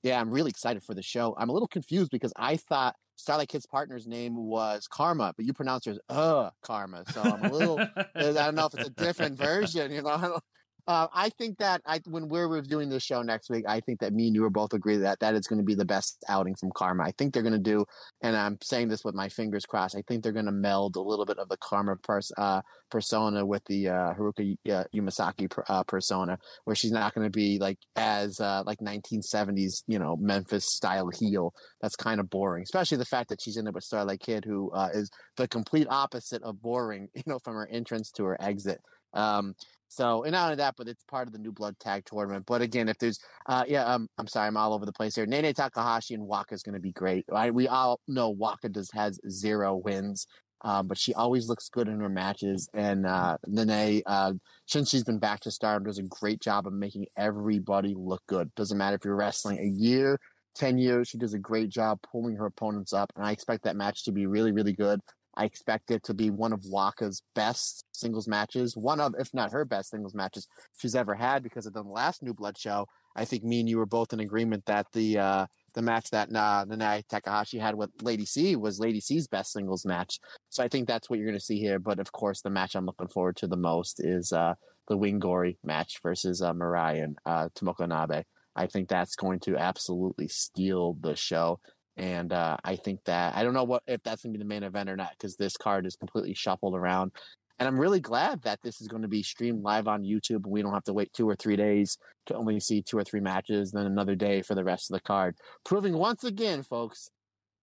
[0.02, 1.36] yeah, I'm really excited for the show.
[1.38, 5.54] I'm a little confused because I thought Starlight Kid's partner's name was Karma, but you
[5.54, 7.04] pronounce her as uh Karma.
[7.12, 7.80] So I'm a little
[8.16, 10.40] I don't know if it's a different version, you know.
[10.88, 14.14] Uh, I think that I when we're reviewing the show next week, I think that
[14.14, 16.56] me and you are both agree that that is going to be the best outing
[16.56, 17.04] from Karma.
[17.04, 17.86] I think they're going to do,
[18.22, 19.98] and I'm saying this with my fingers crossed.
[19.98, 23.46] I think they're going to meld a little bit of the Karma pers- uh, persona
[23.46, 27.60] with the uh, Haruka uh, Umesaki per- uh, persona, where she's not going to be
[27.60, 31.54] like as uh, like 1970s, you know, Memphis style heel.
[31.82, 34.72] That's kind of boring, especially the fact that she's in it with Starlight Kid, who
[34.94, 38.80] is the complete opposite of boring, you know, from her entrance to her exit.
[39.14, 39.56] Um,
[39.90, 42.46] so, and not only that, but it's part of the new blood tag tournament.
[42.46, 45.26] But again, if there's, uh, yeah, um, I'm sorry, I'm all over the place here.
[45.26, 47.26] Nene Takahashi and Waka is going to be great.
[47.30, 47.54] Right?
[47.54, 50.28] We all know Waka does has zero wins,
[50.62, 52.70] um, but she always looks good in her matches.
[52.74, 54.34] And uh, Nene, uh,
[54.66, 58.54] since she's been back to Stardom, does a great job of making everybody look good.
[58.56, 60.20] Doesn't matter if you're wrestling a year,
[60.58, 63.12] 10 years, she does a great job pulling her opponents up.
[63.16, 65.00] And I expect that match to be really, really good.
[65.38, 69.52] I expect it to be one of Waka's best singles matches, one of, if not
[69.52, 72.88] her best singles matches she's ever had because of the last New Blood show.
[73.16, 76.30] I think me and you were both in agreement that the uh, the match that
[76.30, 80.20] uh, Nanae Takahashi had with Lady C was Lady C's best singles match.
[80.50, 81.78] So I think that's what you're going to see here.
[81.78, 84.56] But of course, the match I'm looking forward to the most is uh,
[84.88, 88.24] the Wingori match versus uh, Mirai and uh, Tomoka Inaba.
[88.56, 91.60] I think that's going to absolutely steal the show.
[91.98, 94.48] And uh, I think that I don't know what if that's going to be the
[94.48, 97.12] main event or not because this card is completely shuffled around.
[97.60, 100.46] And I'm really glad that this is going to be streamed live on YouTube.
[100.46, 103.20] We don't have to wait two or three days to only see two or three
[103.20, 105.36] matches, then another day for the rest of the card.
[105.66, 107.10] Proving once again, folks,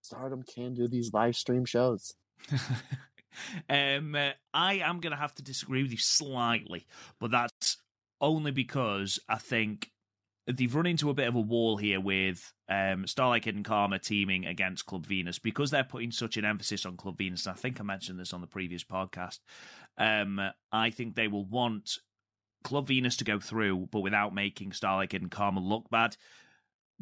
[0.03, 2.15] Stardom can do these live stream shows.
[3.69, 6.87] um, uh, I am going to have to disagree with you slightly,
[7.21, 7.79] but that's
[8.21, 9.91] only because I think
[10.47, 13.99] they've run into a bit of a wall here with um, Starlight Kid and Karma
[13.99, 17.47] teaming against Club Venus because they're putting such an emphasis on Club Venus.
[17.47, 19.39] I think I mentioned this on the previous podcast.
[19.97, 20.41] Um,
[20.71, 21.99] I think they will want
[22.63, 26.17] Club Venus to go through, but without making Starlight Kid and Karma look bad.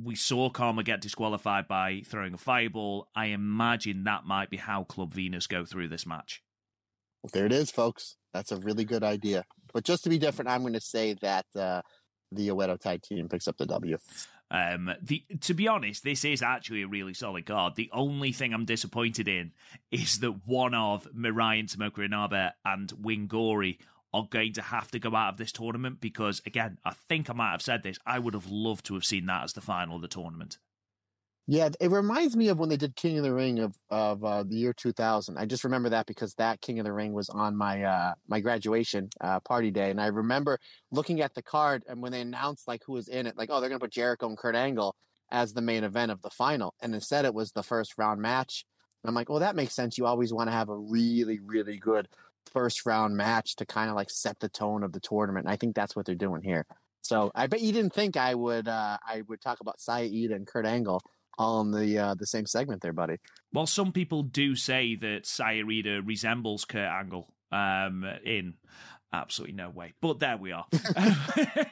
[0.02, 3.08] We saw Karma get disqualified by throwing a fireball.
[3.14, 6.42] I imagine that might be how Club Venus go through this match.
[7.22, 8.16] Well, there it is, folks.
[8.32, 9.44] That's a really good idea.
[9.72, 11.82] But just to be different, I'm going to say that uh,
[12.34, 13.96] the Oedo tag team picks up the W.
[14.50, 17.74] Um, the to be honest, this is actually a really solid card.
[17.74, 19.52] The only thing I'm disappointed in
[19.90, 23.78] is that one of Mirai and Tomoka Inaba and Wingori
[24.14, 27.32] are going to have to go out of this tournament because, again, I think I
[27.32, 27.98] might have said this.
[28.04, 30.58] I would have loved to have seen that as the final of the tournament.
[31.48, 34.44] Yeah, it reminds me of when they did King of the Ring of of uh,
[34.44, 35.36] the year 2000.
[35.36, 38.38] I just remember that because that King of the Ring was on my uh, my
[38.38, 40.60] graduation uh, party day, and I remember
[40.92, 43.60] looking at the card and when they announced like who was in it, like oh
[43.60, 44.94] they're gonna put Jericho and Kurt Angle
[45.32, 48.64] as the main event of the final, and instead it was the first round match.
[49.02, 49.98] And I'm like, well that makes sense.
[49.98, 52.06] You always want to have a really really good
[52.52, 55.46] first round match to kind of like set the tone of the tournament.
[55.46, 56.66] And I think that's what they're doing here.
[57.00, 60.36] So I bet you didn't think I would uh, I would talk about Saya Iida
[60.36, 61.02] and Kurt Angle
[61.38, 63.16] in the uh, the same segment there, buddy.
[63.52, 68.54] Well, some people do say that Saya Iida resembles Kurt Angle um, in
[69.12, 70.66] absolutely no way, but there we are.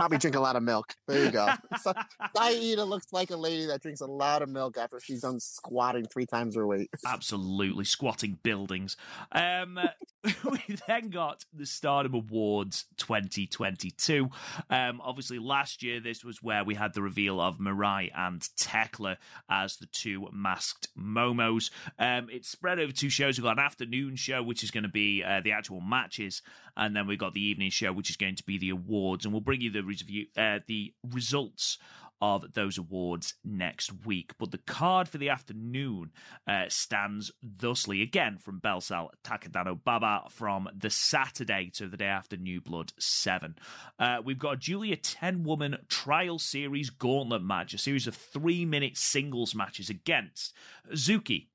[0.00, 0.94] Probably drink a lot of milk.
[1.06, 1.46] There you go.
[1.76, 1.94] Saya
[2.34, 6.06] Iida looks like a lady that drinks a lot of milk after she's done squatting
[6.06, 6.88] three times her weight.
[7.06, 8.96] Absolutely, squatting buildings.
[9.32, 9.78] Um,
[10.24, 14.30] we then got the Stardom Awards 2022.
[14.70, 19.16] Um, obviously, last year this was where we had the reveal of Mirai and Thekla
[19.50, 21.70] as the two masked Momos.
[21.98, 23.36] Um, it's spread over two shows.
[23.36, 26.40] We've got an afternoon show, which is going to be uh, the actual matches,
[26.74, 29.26] and then we've got the evening show, which is going to be the awards.
[29.26, 31.78] And we'll bring you the review, uh, the results
[32.22, 34.32] of those awards next week.
[34.38, 36.12] But the card for the afternoon
[36.46, 42.36] uh, stands thusly again from Belsal Takadano Baba from the Saturday to the day after
[42.36, 43.56] New Blood 7.
[43.98, 48.66] Uh, we've got a Giulia 10 woman trial series gauntlet match, a series of three
[48.66, 50.54] minute singles matches against
[50.92, 51.46] Zuki,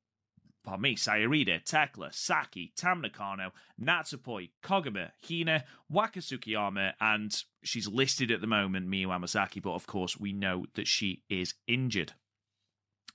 [0.80, 3.52] me, Sayarida, Thekla, Saki, Tam Nakano,
[3.82, 9.88] Natsupoi, Koguma, Hina, Waka Tsukiyama, and she's listed at the moment, Miyu Amasaki, but of
[9.88, 12.14] course we know that she is injured.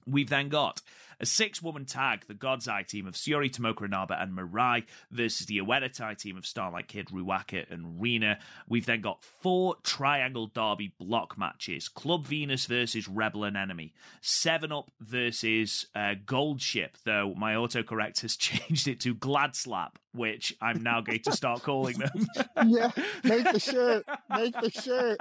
[0.07, 0.81] We've then got
[1.23, 5.47] A six woman tag, the God's Eye team of Syuri, Tomoka Inaba, and Mirai versus
[5.47, 8.39] the Oedo team of Starlight Kid, Ruaka, and Rina.
[8.67, 14.73] We've then got four Triangle Derby block matches Club Venus versus Rebel and Enemy, Seven
[14.73, 20.57] Up versus uh, Gold Ship, though my autocorrect has changed it to Glad Slap, which
[20.63, 22.27] I'm now going to start calling them.
[22.67, 22.91] yeah,
[23.25, 24.07] make the shirt.
[24.31, 25.19] Make the shirt.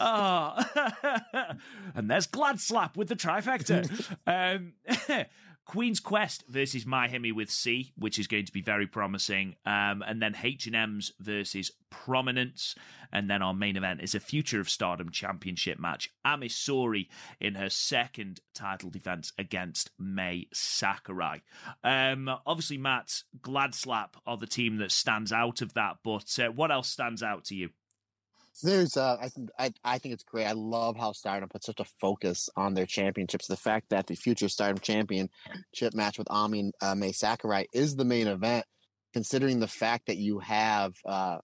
[0.00, 0.56] oh.
[2.00, 3.86] and there's Glad Slap with the trifecta.
[4.26, 4.72] um,
[5.66, 9.54] Queen's Quest versus MaiHime with C, which is going to be very promising.
[9.64, 12.74] Um, and then H&M's versus Prominence.
[13.12, 16.08] And then our main event is a Future of Stardom Championship match.
[16.24, 17.08] Ami Sohrei
[17.38, 21.42] in her second title defense against Mai Sakurai.
[21.84, 25.98] Um, obviously, Matt, Glad Slap are the team that stands out of that.
[26.02, 27.70] But uh, what else stands out to you?
[28.62, 30.46] There's, uh, I think, I, I think it's great.
[30.46, 33.46] I love how Stardom put such a focus on their championships.
[33.46, 37.96] The fact that the future Stardom championship match with Ami and uh, Mai Sakurai is
[37.96, 38.64] the main event,
[39.12, 41.38] considering the fact that you have, uh,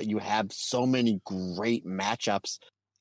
[0.00, 2.58] you have so many great matchups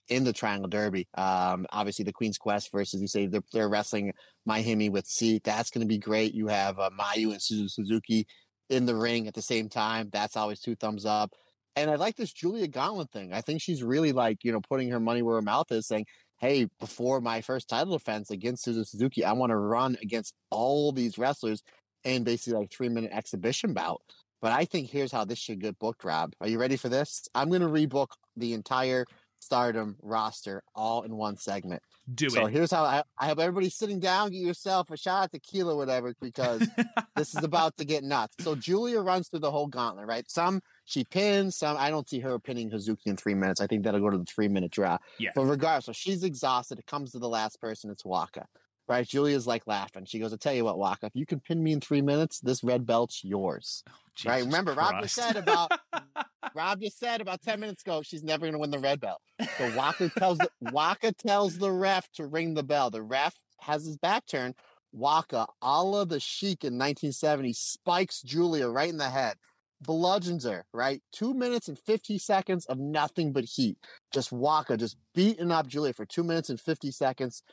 [0.10, 1.08] in the Triangle Derby.
[1.18, 4.14] Um, obviously the Queen's Quest versus you say they're, they're wrestling
[4.48, 5.42] Hemi with C.
[5.44, 6.34] That's going to be great.
[6.34, 8.26] You have uh, Mayu and Suzuki
[8.70, 10.10] in the ring at the same time.
[10.12, 11.34] That's always two thumbs up.
[11.78, 13.34] And I like this Giulia Gauntlet thing.
[13.34, 16.08] I think she's really like, you know, putting her money where her mouth is saying,
[16.40, 20.92] hey, before my first title defense against Suzu Suzuki, I want to run against all
[20.92, 21.62] these wrestlers
[22.04, 24.02] in basically like three minute exhibition bout.
[24.42, 26.34] But I think here's how this should get booked, Rob.
[26.42, 27.28] Are you ready for this?
[27.36, 29.06] I'm going to rebook the entire
[29.40, 31.82] Stardom roster all in one segment.
[32.14, 32.44] Do so it.
[32.44, 35.76] So here's how I, I hope everybody's sitting down, get yourself a shot of tequila,
[35.76, 36.68] whatever, because
[37.16, 38.36] this is about to get nuts.
[38.42, 40.30] So Giulia runs through the whole gauntlet, right?
[40.30, 43.60] Some she pins, some I don't see her pinning Hazuki in three minutes.
[43.60, 44.98] I think that'll go to the three minute draw.
[45.20, 45.32] Yeah.
[45.36, 46.80] But regardless, so she's exhausted.
[46.80, 48.46] It comes to the last person, it's Waka.
[48.88, 49.06] Right?
[49.06, 50.06] Giulia's like laughing.
[50.06, 52.40] She goes, I tell you what, Waka, if you can pin me in three minutes,
[52.40, 53.84] this red belt's yours.
[53.90, 54.46] Oh, Jesus right?
[54.46, 54.94] Remember, Christ.
[54.94, 55.72] Rob just said about
[56.56, 59.22] Rob just said about 10 minutes ago she's never gonna win the red belt.
[59.58, 62.90] So Waka tells the Waka tells the ref to ring the bell.
[62.90, 64.56] The ref has his back turned.
[64.94, 69.36] Waka, a la the Sheik in 1970, spikes Giulia right in the head,
[69.82, 71.02] bludgeons right?
[71.12, 73.78] Two minutes and 50 seconds of nothing but heat.
[74.14, 77.44] Just Waka just beating up Giulia for two minutes and 50 seconds.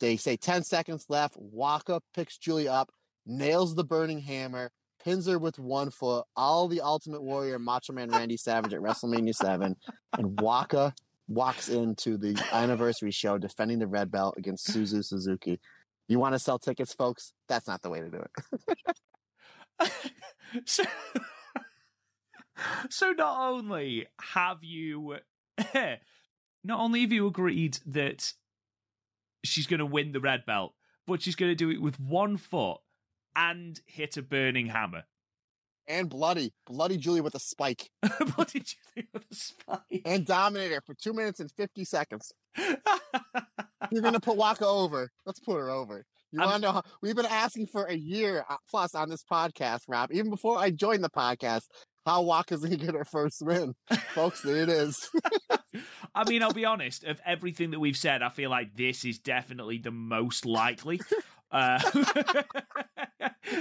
[0.00, 1.36] They say 10 seconds left.
[1.38, 2.90] Waka picks Giulia up,
[3.26, 4.70] nails the burning hammer,
[5.02, 6.26] pins her with one foot.
[6.36, 9.76] All the Ultimate Warrior, Macho Man Randy Savage at WrestleMania 7.
[10.18, 10.94] And Waka
[11.28, 15.60] walks into the anniversary show defending the red belt against Suzu Suzuki.
[16.08, 17.32] You want to sell tickets, folks?
[17.48, 18.22] That's not the way to do
[19.80, 19.92] it.
[20.66, 20.84] so,
[22.90, 25.16] so not only have you,
[25.74, 28.32] not only have you agreed that
[29.44, 30.74] she's going to win the red belt,
[31.06, 32.78] but she's going to do it with one foot
[33.34, 35.04] and hit a burning hammer.
[35.88, 37.90] And bloody, bloody Giulia with a spike.
[38.36, 40.02] bloody Giulia with a spike.
[40.04, 42.32] And dominate her for two minutes and fifty seconds.
[43.90, 45.10] You're gonna put Waka over.
[45.26, 46.06] Let's put her over.
[46.32, 49.22] You want to know how we've been asking for a year uh, plus on this
[49.22, 50.10] podcast, Rob.
[50.12, 51.64] Even before I joined the podcast,
[52.06, 53.74] how gonna get her first win,
[54.14, 54.44] folks.
[54.44, 55.10] It is.
[56.14, 57.04] I mean, I'll be honest.
[57.04, 61.00] Of everything that we've said, I feel like this is definitely the most likely.
[61.50, 61.78] Uh,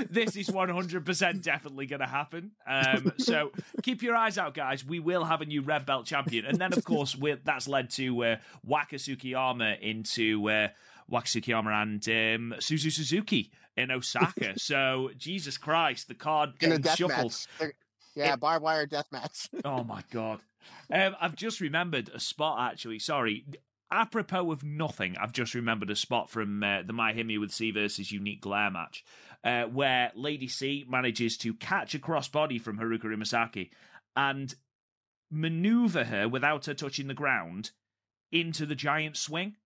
[0.10, 2.52] this is 100% definitely going to happen.
[2.66, 3.52] Um, so
[3.84, 4.86] keep your eyes out, guys.
[4.86, 6.46] We will have a new red belt champion.
[6.46, 10.68] And then, of course, that's led to uh, Waka Tsukiyama into uh,
[11.12, 14.54] Waka Tsukiyama and um, Suzu Suzuki in Osaka.
[14.58, 17.36] So, Jesus Christ, the card getting shuffled.
[17.60, 17.74] Match.
[18.16, 19.50] Yeah, it, barbed wire death match.
[19.66, 20.40] oh, my God.
[20.92, 23.00] Um, I've just remembered a spot, actually.
[23.00, 23.46] Sorry
[23.92, 28.12] apropos of nothing, I've just remembered a spot from uh, the MaiHime with C versus
[28.12, 29.04] Unique Glare match,
[29.44, 33.70] uh, where Lady C manages to catch a crossbody from Haruka Umesaki
[34.16, 34.56] and
[35.30, 37.72] maneuver her without her touching the ground
[38.32, 39.58] into the giant swing.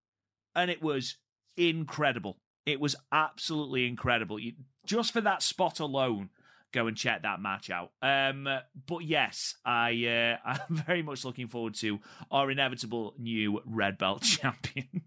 [0.55, 1.17] And it was
[1.57, 2.37] incredible.
[2.65, 4.39] It was absolutely incredible.
[4.39, 4.53] You,
[4.85, 6.29] just for that spot alone,
[6.71, 7.91] go and check that match out.
[8.01, 8.47] Um,
[8.87, 11.99] but yes, I uh, I'm very much looking forward to
[12.31, 15.03] our inevitable new red belt champion.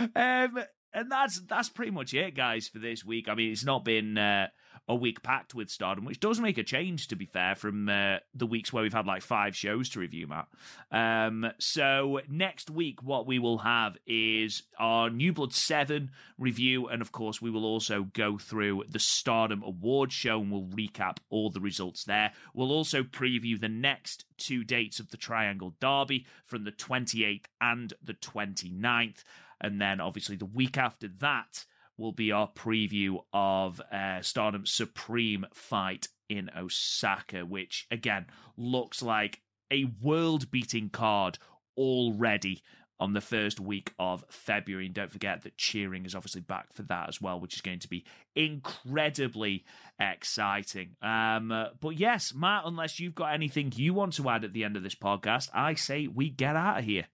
[0.16, 0.58] um,
[0.92, 3.28] and that's that's pretty much it, guys, for this week.
[3.28, 4.48] I mean, it's not been uh,
[4.88, 8.16] a week packed with Stardom, which does make a change, to be fair, from uh,
[8.34, 10.48] the weeks where we've had like five shows to review, Matt.
[10.90, 17.02] Um, so next week, what we will have is our New Blood 7 review, and
[17.02, 21.50] of course, we will also go through the Stardom Award show and we'll recap all
[21.50, 22.32] the results there.
[22.54, 27.92] We'll also preview the next two dates of the Triangle Derby from the 28th and
[28.02, 29.22] the 29th.
[29.60, 31.66] And then, obviously, the week after that,
[31.98, 38.26] will be our preview of uh, Stardom Supreme fight in Osaka, which again
[38.56, 41.38] looks like a world beating card
[41.76, 42.62] already
[43.00, 44.86] on the first week of February.
[44.86, 47.78] And don't forget that cheering is obviously back for that as well, which is going
[47.80, 48.04] to be
[48.34, 49.64] incredibly
[50.00, 50.96] exciting.
[51.00, 54.64] Um, uh, but yes, Matt, unless you've got anything you want to add at the
[54.64, 57.06] end of this podcast, I say we get out of here.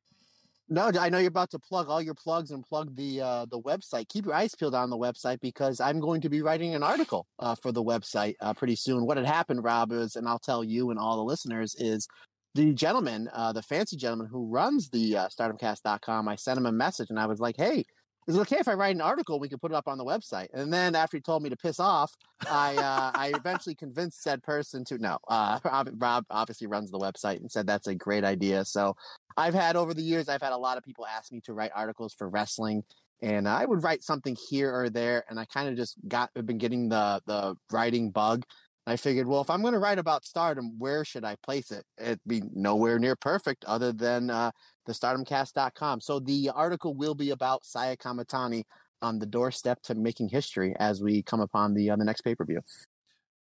[0.74, 3.60] No, I know you're about to plug all your plugs and plug the uh, the
[3.60, 4.08] website.
[4.08, 7.28] Keep your eyes peeled on the website because I'm going to be writing an article
[7.38, 9.06] uh, for the website uh, pretty soon.
[9.06, 12.08] What had happened, Rob, is, and I'll tell you and all the listeners, is
[12.56, 16.26] the gentleman, uh, the fancy gentleman who runs the uh, StardomCast.com.
[16.26, 17.84] I sent him a message and I was like, "Hey,
[18.26, 19.38] is it okay if I write an article?
[19.38, 21.56] We can put it up on the website." And then after he told me to
[21.56, 22.12] piss off,
[22.50, 25.18] I uh, I eventually convinced said person to no.
[25.28, 25.60] Uh,
[25.98, 28.64] Rob obviously runs the website and said that's a great idea.
[28.64, 28.96] So
[29.36, 31.72] I've had over the years, I've had a lot of people ask me to write
[31.74, 32.84] articles for wrestling.
[33.22, 36.58] And I would write something here or there, and I kind of just got been
[36.58, 38.44] getting the the writing bug.
[38.86, 41.84] I figured, well, if I'm going to write about stardom, where should I place it?
[41.98, 44.50] It'd be nowhere near perfect other than uh,
[44.84, 46.02] the stardomcast.com.
[46.02, 48.64] So the article will be about Saya Kamitani
[49.00, 52.34] on the doorstep to making history as we come upon the uh, the next pay
[52.34, 52.60] per view.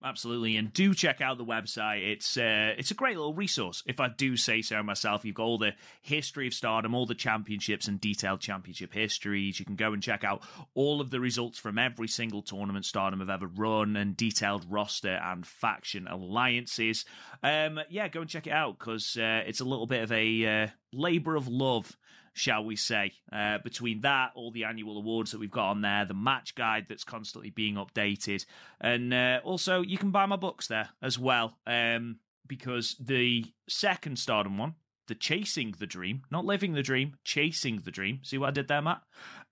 [0.02, 2.08] Absolutely, and do check out the website.
[2.08, 5.24] It's uh, it's a great little resource, if I do say so myself.
[5.24, 5.72] You've got all the
[6.02, 9.58] history of Stardom, all the championships and detailed championship histories.
[9.58, 10.44] You can go and check out
[10.74, 15.20] all of the results from every single tournament Stardom have ever run, and detailed roster
[15.20, 17.04] and faction alliances.
[17.42, 20.46] Um, yeah, go and check it out because uh, it's a little bit of a
[20.46, 21.96] uh, labor of love
[22.38, 23.12] shall we say.
[23.32, 26.86] Uh, between that, all the annual awards that we've got on there, the match guide
[26.88, 28.44] that's constantly being updated,
[28.80, 31.58] and uh, also you can buy my books there as well.
[31.66, 34.74] Um, because the second Stardom one,
[35.08, 38.20] the Chasing the Dream, not Living the Dream, Chasing the Dream.
[38.22, 39.02] See what I did there, Matt?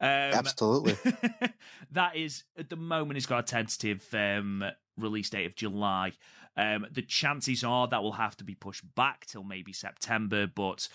[0.00, 0.96] Um, Absolutely.
[1.92, 4.64] that is, at the moment, it's got a tentative um,
[4.96, 6.12] release date of July.
[6.56, 10.88] Um, the chances are that will have to be pushed back till maybe September, but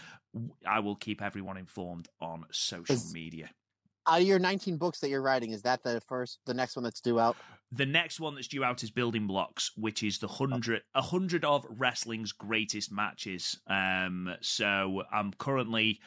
[0.67, 3.49] I will keep everyone informed on social is, media.
[4.07, 6.83] Out of your 19 books that you're writing, is that the first, the next one
[6.83, 7.37] that's due out?
[7.71, 11.45] The next one that's due out is Building Blocks, which is the hundred, a hundred
[11.45, 13.59] of wrestling's greatest matches.
[13.67, 15.99] Um, so I'm currently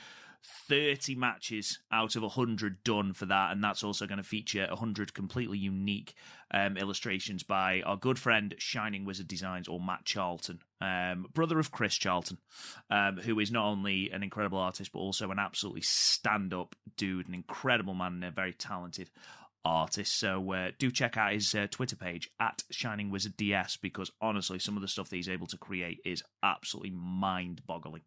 [0.69, 3.53] 30 matches out of 100 done for that.
[3.53, 6.15] And that's also going to feature 100 completely unique
[6.53, 11.73] um, illustrations by our good friend Shining Wizard Designs or Matt Charlton, um, brother of
[11.73, 12.39] Chris Charlton,
[12.91, 17.29] um, who is not only an incredible artist, but also an absolutely stand up dude,
[17.29, 19.11] an incredible man, and a very talented
[19.65, 20.19] artist.
[20.19, 24.59] So uh, do check out his uh, Twitter page at Shining Wizard DS because honestly,
[24.59, 28.03] some of the stuff that he's able to create is absolutely mind boggling.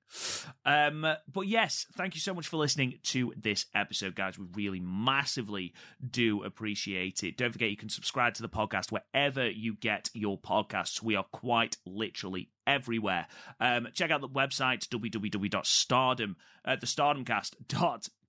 [0.66, 4.38] Um, but yes, thank you so much for listening to this episode, guys.
[4.38, 5.74] We really massively
[6.10, 7.38] do appreciate it.
[7.38, 11.02] Don't forget you can subscribe to the podcast wherever you get your podcasts.
[11.02, 13.28] We are quite literally everywhere.
[13.60, 16.36] Um, check out the website www.stardom
[16.66, 16.88] uh, the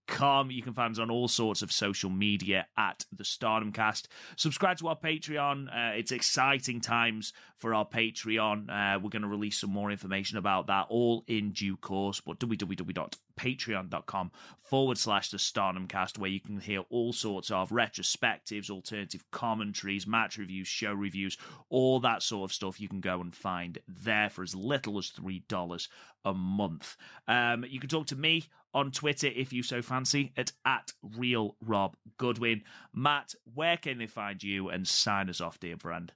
[0.09, 0.51] com.
[0.51, 4.09] You can find us on all sorts of social media at the Stardom Cast.
[4.37, 5.69] Subscribe to our Patreon.
[5.69, 8.69] Uh, it's exciting times for our Patreon.
[8.69, 12.21] Uh, we're going to release some more information about that all in due course.
[12.21, 14.33] But www.patreon.com
[14.63, 20.07] forward slash the Stardom Cast, where you can hear all sorts of retrospectives, alternative commentaries,
[20.07, 21.37] match reviews, show reviews,
[21.69, 22.81] all that sort of stuff.
[22.81, 25.89] You can go and find there for as little as three dollars
[26.25, 26.97] a month.
[27.27, 31.57] Um, you can talk to me on Twitter if you so fancy at, at Real
[31.61, 32.63] Rob Goodwin.
[32.95, 36.13] Matt, where can they find you and sign us off, dear friend?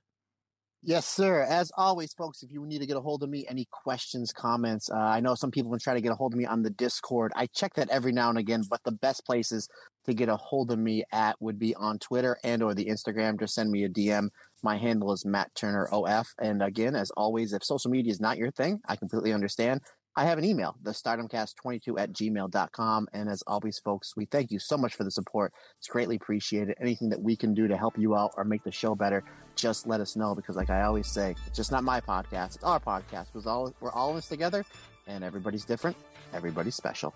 [0.84, 1.42] Yes, sir.
[1.42, 4.90] As always, folks, if you need to get a hold of me, any questions, comments,
[4.90, 6.64] uh, I know some people have been trying to get a hold of me on
[6.64, 7.30] the Discord.
[7.36, 9.68] I check that every now and again, but the best places
[10.06, 13.38] to get a hold of me at would be on Twitter and or the Instagram.
[13.38, 14.28] Just send me a DM.
[14.64, 16.26] My handle is Matt Turner OF.
[16.40, 19.82] And again, as always, if social media is not your thing, I completely understand.
[20.14, 23.08] I have an email, the stardomcast22 at gmail.com.
[23.14, 25.54] And as always, folks, we thank you so much for the support.
[25.78, 26.76] It's greatly appreciated.
[26.80, 29.24] Anything that we can do to help you out or make the show better,
[29.56, 30.34] just let us know.
[30.34, 32.56] Because like I always say, it's just not my podcast.
[32.56, 33.28] It's our podcast.
[33.32, 34.66] We're all, we're all in this together
[35.06, 35.96] and everybody's different.
[36.34, 37.14] Everybody's special.